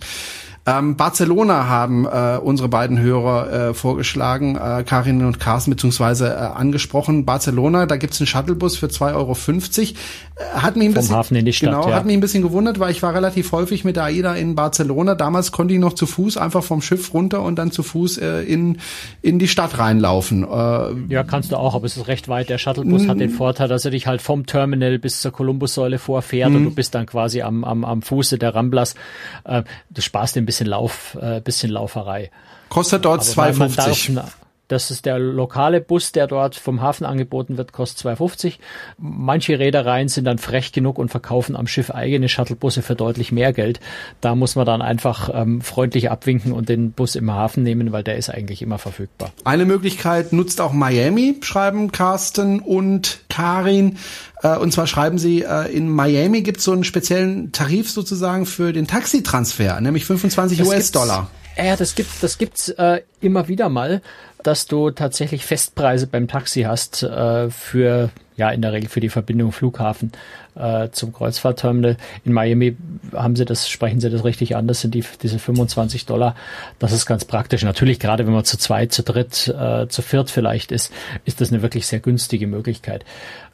[0.67, 6.37] Ähm, Barcelona haben äh, unsere beiden Hörer äh, vorgeschlagen, äh, Karin und Carsten beziehungsweise äh,
[6.37, 7.25] angesprochen.
[7.25, 9.31] Barcelona, da gibt's einen Shuttlebus für 2,50 Euro.
[9.33, 11.95] Äh, hat mich ein Vom bisschen, Hafen in die Stadt, genau, ja.
[11.95, 15.15] hat mich ein bisschen gewundert, weil ich war relativ häufig mit der AIDA in Barcelona.
[15.15, 18.41] Damals konnte ich noch zu Fuß einfach vom Schiff runter und dann zu Fuß äh,
[18.43, 18.77] in,
[19.23, 20.43] in die Stadt reinlaufen.
[20.43, 22.49] Äh, ja, kannst du auch, aber es ist recht weit.
[22.49, 26.53] Der Shuttlebus hat den Vorteil, dass er dich halt vom Terminal bis zur Columbussäule vorfährt
[26.53, 28.93] und du bist dann quasi am, am, am Fuße der Ramblas.
[29.43, 32.29] Äh, du sparst den bisschen Lauf, äh, bisschen Lauferei.
[32.69, 34.21] Kostet dort 2,50.
[34.71, 38.53] Das ist der lokale Bus, der dort vom Hafen angeboten wird, kostet 2,50.
[38.97, 43.51] Manche Reedereien sind dann frech genug und verkaufen am Schiff eigene Shuttlebusse für deutlich mehr
[43.51, 43.81] Geld.
[44.21, 48.03] Da muss man dann einfach ähm, freundlich abwinken und den Bus im Hafen nehmen, weil
[48.03, 49.33] der ist eigentlich immer verfügbar.
[49.43, 53.97] Eine Möglichkeit nutzt auch Miami, schreiben Carsten und Karin.
[54.41, 58.45] Äh, und zwar schreiben sie, äh, in Miami gibt es so einen speziellen Tarif sozusagen
[58.45, 61.29] für den Taxitransfer, nämlich 25 US-Dollar.
[61.57, 64.01] Ja, das gibt das gibt's äh, immer wieder mal
[64.43, 69.09] dass du tatsächlich Festpreise beim Taxi hast äh, für ja in der Regel für die
[69.09, 70.11] Verbindung Flughafen
[70.55, 71.97] äh, zum Kreuzfahrtterminal.
[72.25, 72.75] In Miami
[73.13, 76.35] haben sie das, sprechen sie das richtig an, das sind die, diese 25 Dollar.
[76.79, 77.63] Das ist ganz praktisch.
[77.63, 80.91] Natürlich, gerade wenn man zu zweit, zu dritt, äh, zu viert vielleicht ist,
[81.25, 83.05] ist das eine wirklich sehr günstige Möglichkeit.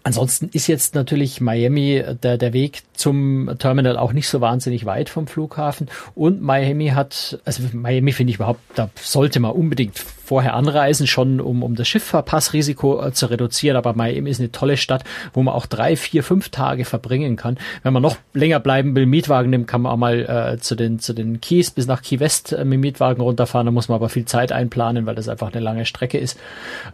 [0.08, 5.10] Ansonsten ist jetzt natürlich Miami der, der Weg zum Terminal auch nicht so wahnsinnig weit
[5.10, 5.90] vom Flughafen.
[6.16, 11.42] Und Miami hat, also Miami finde ich überhaupt, da sollte man unbedingt vorher anreisen, schon
[11.42, 13.76] um, um das Schifffahrpassrisiko äh, zu reduzieren.
[13.76, 17.58] Aber Miami ist eine tolle Stadt, wo man auch drei, vier, fünf Tage verbringen kann.
[17.84, 21.00] Wenn man noch länger bleiben will, Mietwagen nimmt, kann man auch mal äh, zu den,
[21.00, 23.66] zu den Keys bis nach Key West äh, mit Mietwagen runterfahren.
[23.66, 26.40] Da muss man aber viel Zeit einplanen, weil das einfach eine lange Strecke ist.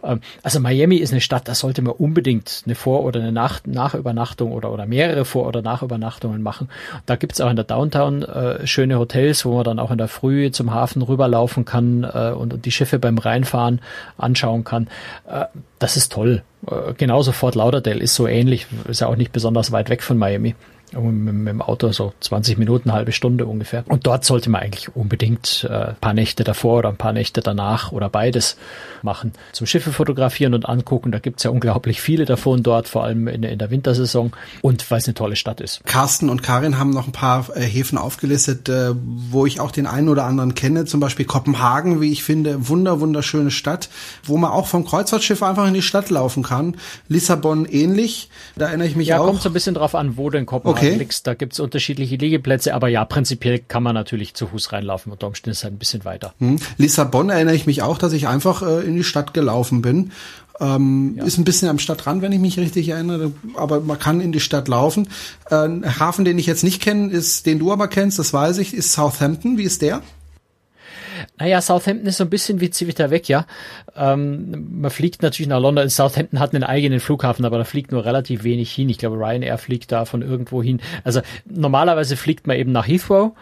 [0.02, 3.66] Ähm, also Miami ist eine Stadt, da sollte man unbedingt eine Vor- oder eine Nacht
[3.66, 6.68] Nachübernachtung oder, oder mehrere Vor- oder Nachübernachtungen machen.
[7.06, 10.08] Da gibt's auch in der Downtown äh, schöne Hotels, wo man dann auch in der
[10.08, 13.80] Früh zum Hafen rüberlaufen kann äh, und, und die Schiffe beim Reinfahren
[14.16, 14.88] anschauen kann.
[15.28, 15.46] Äh,
[15.78, 16.42] das ist toll.
[16.70, 20.18] Äh, genauso Fort Lauderdale ist so ähnlich, ist ja auch nicht besonders weit weg von
[20.18, 20.54] Miami
[21.00, 23.84] mit, mit dem Auto so 20 Minuten, halbe Stunde ungefähr.
[23.88, 27.40] Und dort sollte man eigentlich unbedingt äh, ein paar Nächte davor oder ein paar Nächte
[27.40, 28.56] danach oder beides
[29.02, 29.32] machen.
[29.52, 33.42] Zum Schiffe fotografieren und angucken, da gibt's ja unglaublich viele davon dort, vor allem in,
[33.42, 35.84] in der Wintersaison und weil es eine tolle Stadt ist.
[35.84, 39.86] Carsten und Karin haben noch ein paar äh, Häfen aufgelistet, äh, wo ich auch den
[39.86, 43.88] einen oder anderen kenne, zum Beispiel Kopenhagen, wie ich finde, wunder, wunderschöne Stadt,
[44.24, 46.76] wo man auch vom Kreuzfahrtschiff einfach in die Stadt laufen kann.
[47.08, 49.24] Lissabon ähnlich, da erinnere ich mich ja, auch.
[49.24, 51.08] Ja, kommt so ein bisschen drauf an, wo denn Kopenhagen okay.
[51.24, 55.12] Da gibt's unterschiedliche Liegeplätze, aber ja, prinzipiell kann man natürlich zu Fuß reinlaufen.
[55.12, 56.34] Unter Umständen ist es halt ein bisschen weiter.
[56.38, 56.58] Hm.
[56.76, 60.12] Lissabon erinnere ich mich auch, dass ich einfach äh, in die Stadt gelaufen bin.
[60.60, 61.24] Ähm, ja.
[61.24, 64.40] Ist ein bisschen am Stadtrand, wenn ich mich richtig erinnere, aber man kann in die
[64.40, 65.08] Stadt laufen.
[65.50, 68.58] Äh, ein Hafen, den ich jetzt nicht kenne, ist, den du aber kennst, das weiß
[68.58, 69.58] ich, ist Southampton.
[69.58, 70.02] Wie ist der?
[71.38, 73.46] Naja, Southampton ist so ein bisschen wie Civitavecchia.
[73.96, 75.88] Ähm, man fliegt natürlich nach London.
[75.88, 78.88] Southampton hat einen eigenen Flughafen, aber da fliegt nur relativ wenig hin.
[78.88, 80.80] Ich glaube, Ryanair fliegt da von irgendwo hin.
[81.04, 83.32] Also normalerweise fliegt man eben nach Heathrow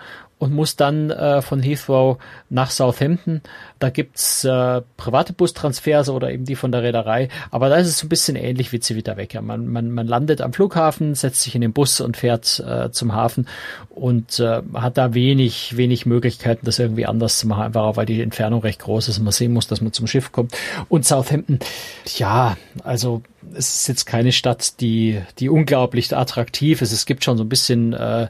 [0.43, 2.19] und muss dann äh, von Heathrow
[2.51, 3.43] nach Southampton.
[3.79, 7.29] Da gibt's äh, private Bustransfers oder eben die von der Reederei.
[7.53, 9.41] Aber da ist es so ein bisschen ähnlich wie Civitavecchia.
[9.41, 13.15] Man, man, man landet am Flughafen, setzt sich in den Bus und fährt äh, zum
[13.15, 13.47] Hafen
[13.91, 18.07] und äh, hat da wenig, wenig Möglichkeiten, das irgendwie anders zu machen, einfach auch weil
[18.07, 20.57] die Entfernung recht groß ist und man sehen muss, dass man zum Schiff kommt.
[20.89, 21.61] Und Southampton,
[22.17, 23.23] ja, also
[23.55, 26.93] es ist jetzt keine Stadt, die, die unglaublich attraktiv ist.
[26.93, 28.29] Es gibt schon so ein bisschen äh,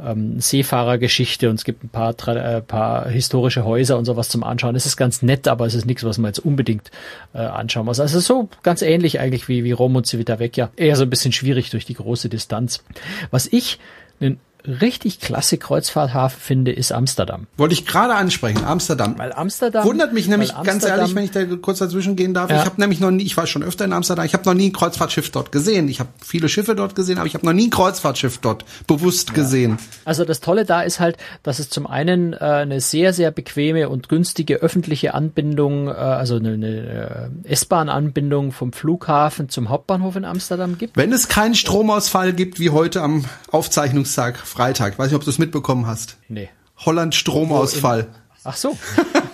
[0.00, 4.76] ähm, Seefahrergeschichte und es gibt ein paar, äh, paar historische Häuser und sowas zum Anschauen.
[4.76, 6.90] Es ist ganz nett, aber es ist nichts, was man jetzt unbedingt
[7.34, 8.00] äh, anschauen muss.
[8.00, 10.70] Also so ganz ähnlich eigentlich wie, wie Rom und Civitavecchia.
[10.76, 12.84] Eher so ein bisschen schwierig durch die große Distanz.
[13.30, 13.78] Was ich
[14.20, 17.46] einen richtig klasse Kreuzfahrthafen finde, ist Amsterdam.
[17.56, 19.14] Wollte ich gerade ansprechen, Amsterdam.
[19.18, 22.50] Weil Amsterdam wundert mich nämlich ganz ehrlich, wenn ich da kurz dazwischen gehen darf.
[22.50, 22.58] Ja.
[22.58, 24.68] Ich habe nämlich noch nie, ich war schon öfter in Amsterdam, ich habe noch nie
[24.68, 25.88] ein Kreuzfahrtschiff dort gesehen.
[25.88, 29.30] Ich habe viele Schiffe dort gesehen, aber ich habe noch nie ein Kreuzfahrtschiff dort bewusst
[29.30, 29.34] ja.
[29.34, 29.78] gesehen.
[30.04, 33.88] Also das Tolle da ist halt, dass es zum einen äh, eine sehr sehr bequeme
[33.88, 40.24] und günstige öffentliche Anbindung, äh, also eine, eine äh, S-Bahn-Anbindung vom Flughafen zum Hauptbahnhof in
[40.24, 40.96] Amsterdam gibt.
[40.96, 44.98] Wenn es keinen Stromausfall gibt wie heute am Aufzeichnungstag Freitag.
[44.98, 46.16] Weiß nicht, ob du es mitbekommen hast.
[46.28, 46.48] Nee.
[46.78, 48.08] Holland Stromausfall.
[48.42, 48.76] Ach so.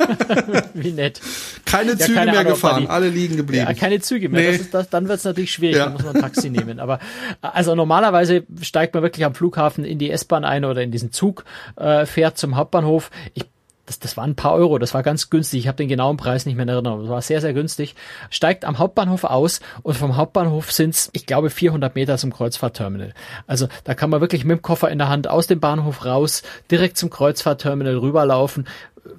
[0.75, 1.19] Wie nett.
[1.65, 3.65] Keine ja, Züge keine mehr Ahnung, gefahren, die, alle liegen geblieben.
[3.67, 4.43] Ja, keine Züge mehr.
[4.43, 4.53] Nee.
[4.53, 5.85] Das ist, das, dann wird es natürlich schwierig, ja.
[5.85, 6.79] dann muss man ein Taxi nehmen.
[6.79, 6.99] Aber
[7.41, 11.47] also normalerweise steigt man wirklich am Flughafen in die S-Bahn ein oder in diesen Zug,
[11.77, 13.11] äh, fährt zum Hauptbahnhof.
[13.33, 13.47] Ich
[13.87, 15.61] das, das waren ein paar Euro, das war ganz günstig.
[15.61, 17.01] Ich habe den genauen Preis nicht mehr in Erinnerung.
[17.01, 17.95] Das war sehr, sehr günstig.
[18.31, 23.13] Steigt am Hauptbahnhof aus und vom Hauptbahnhof sind's, ich glaube, 400 Meter zum Kreuzfahrtterminal.
[23.47, 26.43] Also da kann man wirklich mit dem Koffer in der Hand aus dem Bahnhof raus,
[26.71, 28.67] direkt zum Kreuzfahrtterminal rüberlaufen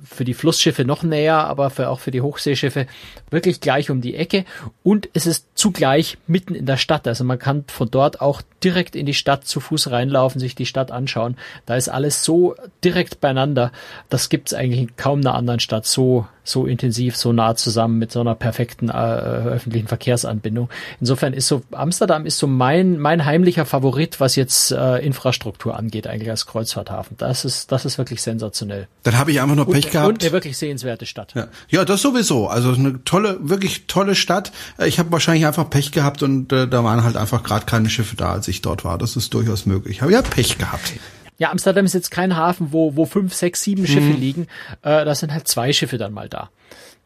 [0.03, 2.87] für die Flussschiffe noch näher, aber für, auch für die Hochseeschiffe
[3.29, 4.45] wirklich gleich um die Ecke.
[4.83, 7.07] Und es ist zugleich mitten in der Stadt.
[7.07, 10.65] Also man kann von dort auch direkt in die Stadt zu Fuß reinlaufen, sich die
[10.65, 11.37] Stadt anschauen.
[11.65, 13.71] Da ist alles so direkt beieinander.
[14.09, 18.11] Das gibt's eigentlich in kaum einer anderen Stadt so so intensiv, so nah zusammen mit
[18.11, 20.69] so einer perfekten äh, öffentlichen Verkehrsanbindung.
[20.99, 26.07] Insofern ist so Amsterdam ist so mein mein heimlicher Favorit, was jetzt äh, Infrastruktur angeht,
[26.07, 27.17] eigentlich als Kreuzfahrthafen.
[27.17, 28.87] Das ist das ist wirklich sensationell.
[29.03, 30.09] Dann habe ich einfach nur Pech und, gehabt.
[30.09, 31.33] Und eine wirklich sehenswerte Stadt.
[31.35, 31.47] Ja.
[31.69, 32.47] ja, das sowieso.
[32.47, 34.51] Also eine tolle, wirklich tolle Stadt.
[34.77, 37.89] Äh, ich habe wahrscheinlich einfach Pech gehabt und äh, da waren halt einfach gerade keine
[37.89, 38.97] Schiffe da, als ich dort war.
[38.97, 40.01] Das ist durchaus möglich.
[40.01, 40.93] Habe ja Pech gehabt.
[41.37, 44.19] Ja, Amsterdam ist jetzt kein Hafen, wo, wo fünf, sechs, sieben Schiffe mhm.
[44.19, 44.47] liegen.
[44.81, 46.49] Äh, da sind halt zwei Schiffe dann mal da.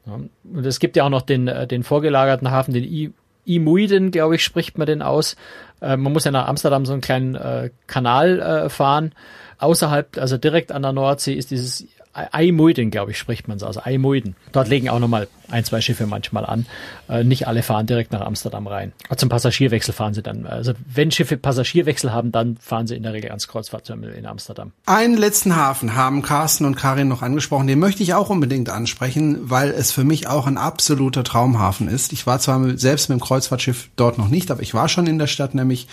[0.06, 3.12] Ja, und es gibt ja auch noch den, äh, den vorgelagerten Hafen, den I
[3.46, 5.36] Imuiden, glaube ich, spricht man den aus.
[5.82, 9.14] Äh, man muss ja nach Amsterdam so einen kleinen äh, Kanal äh, fahren.
[9.58, 11.86] Außerhalb, also direkt an der Nordsee, ist dieses
[12.32, 13.78] Eimuiden, glaube ich, spricht man es aus.
[13.78, 14.36] Eimuiden.
[14.52, 16.66] Dort legen auch nochmal ein, zwei Schiffe manchmal an.
[17.08, 18.94] Äh, nicht alle fahren direkt nach Amsterdam rein.
[19.16, 20.46] Zum Passagierwechsel fahren sie dann.
[20.46, 24.72] Also wenn Schiffe Passagierwechsel haben, dann fahren sie in der Regel ans Kreuzfahrtterminal in Amsterdam.
[24.86, 27.68] Einen letzten Hafen haben Carsten und Karin noch angesprochen.
[27.68, 32.14] Den möchte ich auch unbedingt ansprechen, weil es für mich auch ein absoluter Traumhafen ist.
[32.14, 35.20] Ich war zwar selbst mit dem Kreuzfahrtschiff dort noch nicht, aber ich war schon in
[35.20, 35.88] der Stadt, nämlich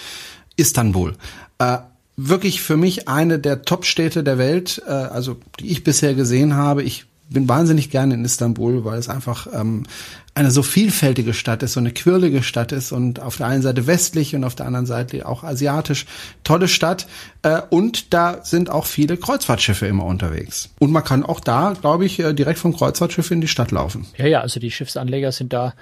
[0.57, 1.15] Istanbul.
[1.59, 1.79] Äh,
[2.17, 6.83] wirklich für mich eine der Top-Städte der Welt, äh, also die ich bisher gesehen habe.
[6.83, 9.85] Ich bin wahnsinnig gerne in Istanbul, weil es einfach ähm,
[10.35, 13.87] eine so vielfältige Stadt ist, so eine quirlige Stadt ist und auf der einen Seite
[13.87, 16.07] westlich und auf der anderen Seite auch asiatisch.
[16.45, 17.07] Tolle Stadt
[17.43, 20.71] äh, und da sind auch viele Kreuzfahrtschiffe immer unterwegs.
[20.79, 24.07] Und man kann auch da, glaube ich, äh, direkt vom Kreuzfahrtschiff in die Stadt laufen.
[24.17, 25.75] Ja, ja, also die Schiffsanleger sind da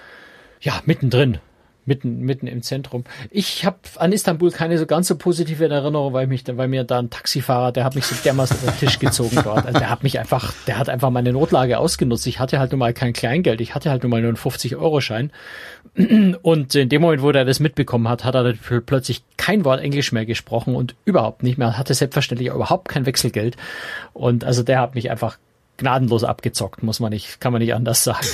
[0.60, 1.38] ja mittendrin
[1.86, 3.04] mitten, mitten im Zentrum.
[3.30, 6.98] Ich habe an Istanbul keine so ganz so positive Erinnerung, weil mich, weil mir da
[6.98, 9.66] ein Taxifahrer, der hat mich so dermaßen auf den Tisch gezogen dort.
[9.66, 12.26] Also der hat mich einfach, der hat einfach meine Notlage ausgenutzt.
[12.26, 15.30] Ich hatte halt nun mal kein Kleingeld, ich hatte halt nun mal nur einen 50-Euro-Schein.
[16.42, 20.12] Und in dem Moment, wo er das mitbekommen hat, hat er plötzlich kein Wort Englisch
[20.12, 21.78] mehr gesprochen und überhaupt nicht mehr.
[21.78, 23.56] Hatte selbstverständlich überhaupt kein Wechselgeld.
[24.12, 25.38] Und also der hat mich einfach
[25.76, 28.26] gnadenlos abgezockt, muss man nicht, kann man nicht anders sagen.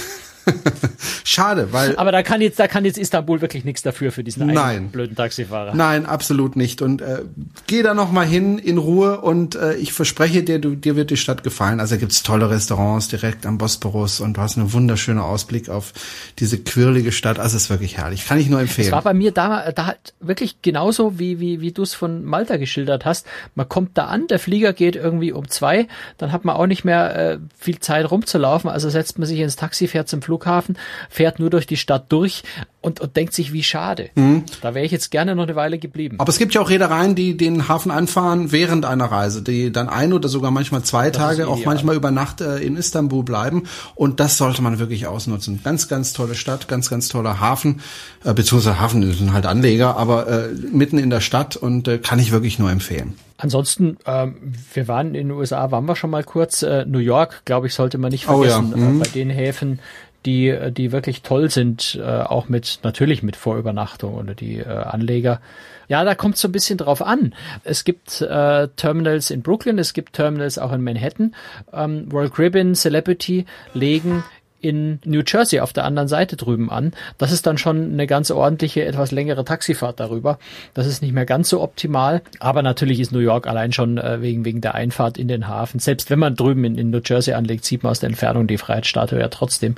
[1.24, 1.96] Schade, weil.
[1.96, 4.88] Aber da kann jetzt, da kann jetzt Istanbul wirklich nichts dafür für diesen Nein.
[4.90, 5.74] blöden Taxifahrer.
[5.74, 6.82] Nein, absolut nicht.
[6.82, 7.22] Und äh,
[7.66, 11.10] geh da noch mal hin in Ruhe und äh, ich verspreche dir, du, dir wird
[11.10, 11.80] die Stadt gefallen.
[11.80, 15.92] Also gibt's tolle Restaurants direkt am Bosporus und du hast einen wunderschönen Ausblick auf
[16.38, 17.38] diese quirlige Stadt.
[17.38, 18.26] Also es ist wirklich herrlich.
[18.26, 18.88] Kann ich nur empfehlen.
[18.88, 22.24] Es war bei mir da, da halt wirklich genauso, wie, wie, wie du es von
[22.24, 23.26] Malta geschildert hast.
[23.54, 26.84] Man kommt da an, der Flieger geht irgendwie um zwei, dann hat man auch nicht
[26.84, 28.70] mehr äh, viel Zeit rumzulaufen.
[28.70, 30.76] Also setzt man sich ins Taxi, fährt zum Flughafen,
[31.08, 32.42] fährt nur durch die Stadt durch
[32.80, 34.08] und, und denkt sich, wie schade.
[34.14, 34.44] Mhm.
[34.62, 36.16] Da wäre ich jetzt gerne noch eine Weile geblieben.
[36.18, 39.88] Aber es gibt ja auch Reedereien, die den Hafen anfahren während einer Reise, die dann
[39.88, 43.64] ein oder sogar manchmal zwei das Tage, auch manchmal über Nacht äh, in Istanbul bleiben.
[43.94, 45.60] Und das sollte man wirklich ausnutzen.
[45.62, 47.80] Ganz, ganz tolle Stadt, ganz, ganz toller Hafen,
[48.24, 52.18] äh, beziehungsweise Hafen sind halt Anleger, aber äh, mitten in der Stadt und äh, kann
[52.18, 53.14] ich wirklich nur empfehlen.
[53.42, 54.36] Ansonsten, ähm,
[54.74, 56.62] wir waren in den USA, waren wir schon mal kurz.
[56.62, 58.74] Äh, New York, glaube ich, sollte man nicht vergessen.
[58.74, 58.84] Oh ja.
[58.84, 58.96] mhm.
[58.96, 59.80] äh, bei den Häfen,
[60.26, 65.40] die, die wirklich toll sind, äh, auch mit, natürlich mit Vorübernachtung oder die äh, Anleger.
[65.88, 67.34] Ja, da kommt so ein bisschen drauf an.
[67.64, 71.34] Es gibt äh, Terminals in Brooklyn, es gibt Terminals auch in Manhattan.
[71.72, 74.22] Ähm, Royal Caribbean, Celebrity legen
[74.60, 76.92] in New Jersey auf der anderen Seite drüben an.
[77.18, 80.38] Das ist dann schon eine ganz ordentliche, etwas längere Taxifahrt darüber.
[80.74, 84.20] Das ist nicht mehr ganz so optimal, aber natürlich ist New York allein schon äh,
[84.20, 85.80] wegen, wegen der Einfahrt in den Hafen.
[85.80, 88.58] Selbst wenn man drüben in, in New Jersey anlegt, sieht man aus der Entfernung die
[88.58, 89.76] Freiheitsstatue ja trotzdem.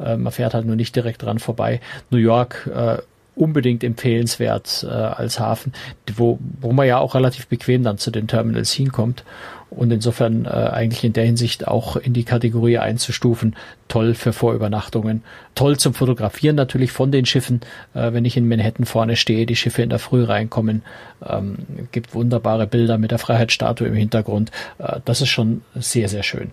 [0.00, 1.80] Äh, man fährt halt nur nicht direkt dran vorbei.
[2.10, 2.98] New York äh,
[3.36, 5.72] unbedingt empfehlenswert äh, als Hafen,
[6.16, 9.24] wo, wo man ja auch relativ bequem dann zu den Terminals hinkommt
[9.70, 13.56] und insofern äh, eigentlich in der Hinsicht auch in die Kategorie einzustufen.
[13.88, 15.22] Toll für Vorübernachtungen.
[15.54, 17.60] Toll zum Fotografieren natürlich von den Schiffen.
[17.94, 20.82] Äh, wenn ich in Manhattan vorne stehe, die Schiffe in der Früh reinkommen,
[21.26, 21.56] ähm,
[21.92, 24.50] gibt wunderbare Bilder mit der Freiheitsstatue im Hintergrund.
[24.78, 26.52] Äh, das ist schon sehr, sehr schön.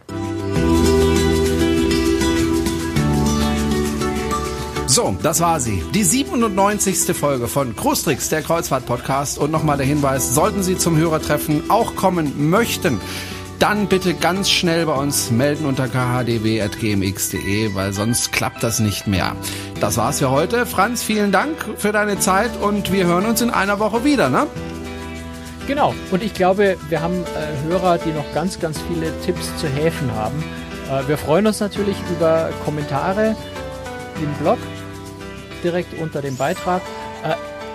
[4.94, 5.84] So, das war sie.
[5.96, 7.18] Die 97.
[7.18, 9.39] Folge von Krustrix, der Kreuzfahrt-Podcast.
[9.39, 13.02] Und nochmal der Hinweis, sollten Sie zum Hörertreffen auch kommen möchten,
[13.58, 19.36] dann bitte ganz schnell bei uns melden unter khdw.gmx.de, weil sonst klappt das nicht mehr.
[19.80, 20.68] Das war's für heute.
[20.68, 24.46] Franz, vielen Dank für deine Zeit und wir hören uns in einer Woche wieder, ne?
[25.66, 25.96] Genau.
[26.12, 30.14] Und ich glaube, wir haben äh, Hörer, die noch ganz, ganz viele Tipps zu Häfen
[30.14, 30.44] haben.
[30.88, 33.36] Äh, wir freuen uns natürlich über Kommentare
[34.22, 34.60] im Blog
[35.64, 36.82] direkt unter dem Beitrag.
[37.24, 37.34] Äh,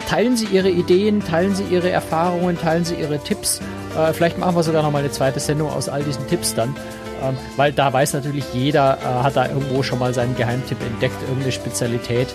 [0.09, 3.61] teilen Sie Ihre Ideen, teilen Sie Ihre Erfahrungen, teilen Sie Ihre Tipps.
[3.97, 6.75] Äh, vielleicht machen wir sogar noch mal eine zweite Sendung aus all diesen Tipps dann.
[7.23, 11.21] Ähm, weil da weiß natürlich jeder, äh, hat da irgendwo schon mal seinen Geheimtipp entdeckt,
[11.23, 12.29] irgendeine Spezialität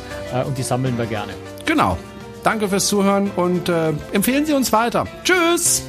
[0.45, 1.34] und die sammeln wir gerne.
[1.66, 1.97] Genau.
[2.43, 3.70] Danke fürs Zuhören und
[4.12, 5.06] empfehlen Sie uns weiter.
[5.24, 5.84] Tschüss!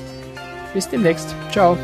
[0.74, 1.34] Bis demnächst.
[1.50, 1.76] Ciao.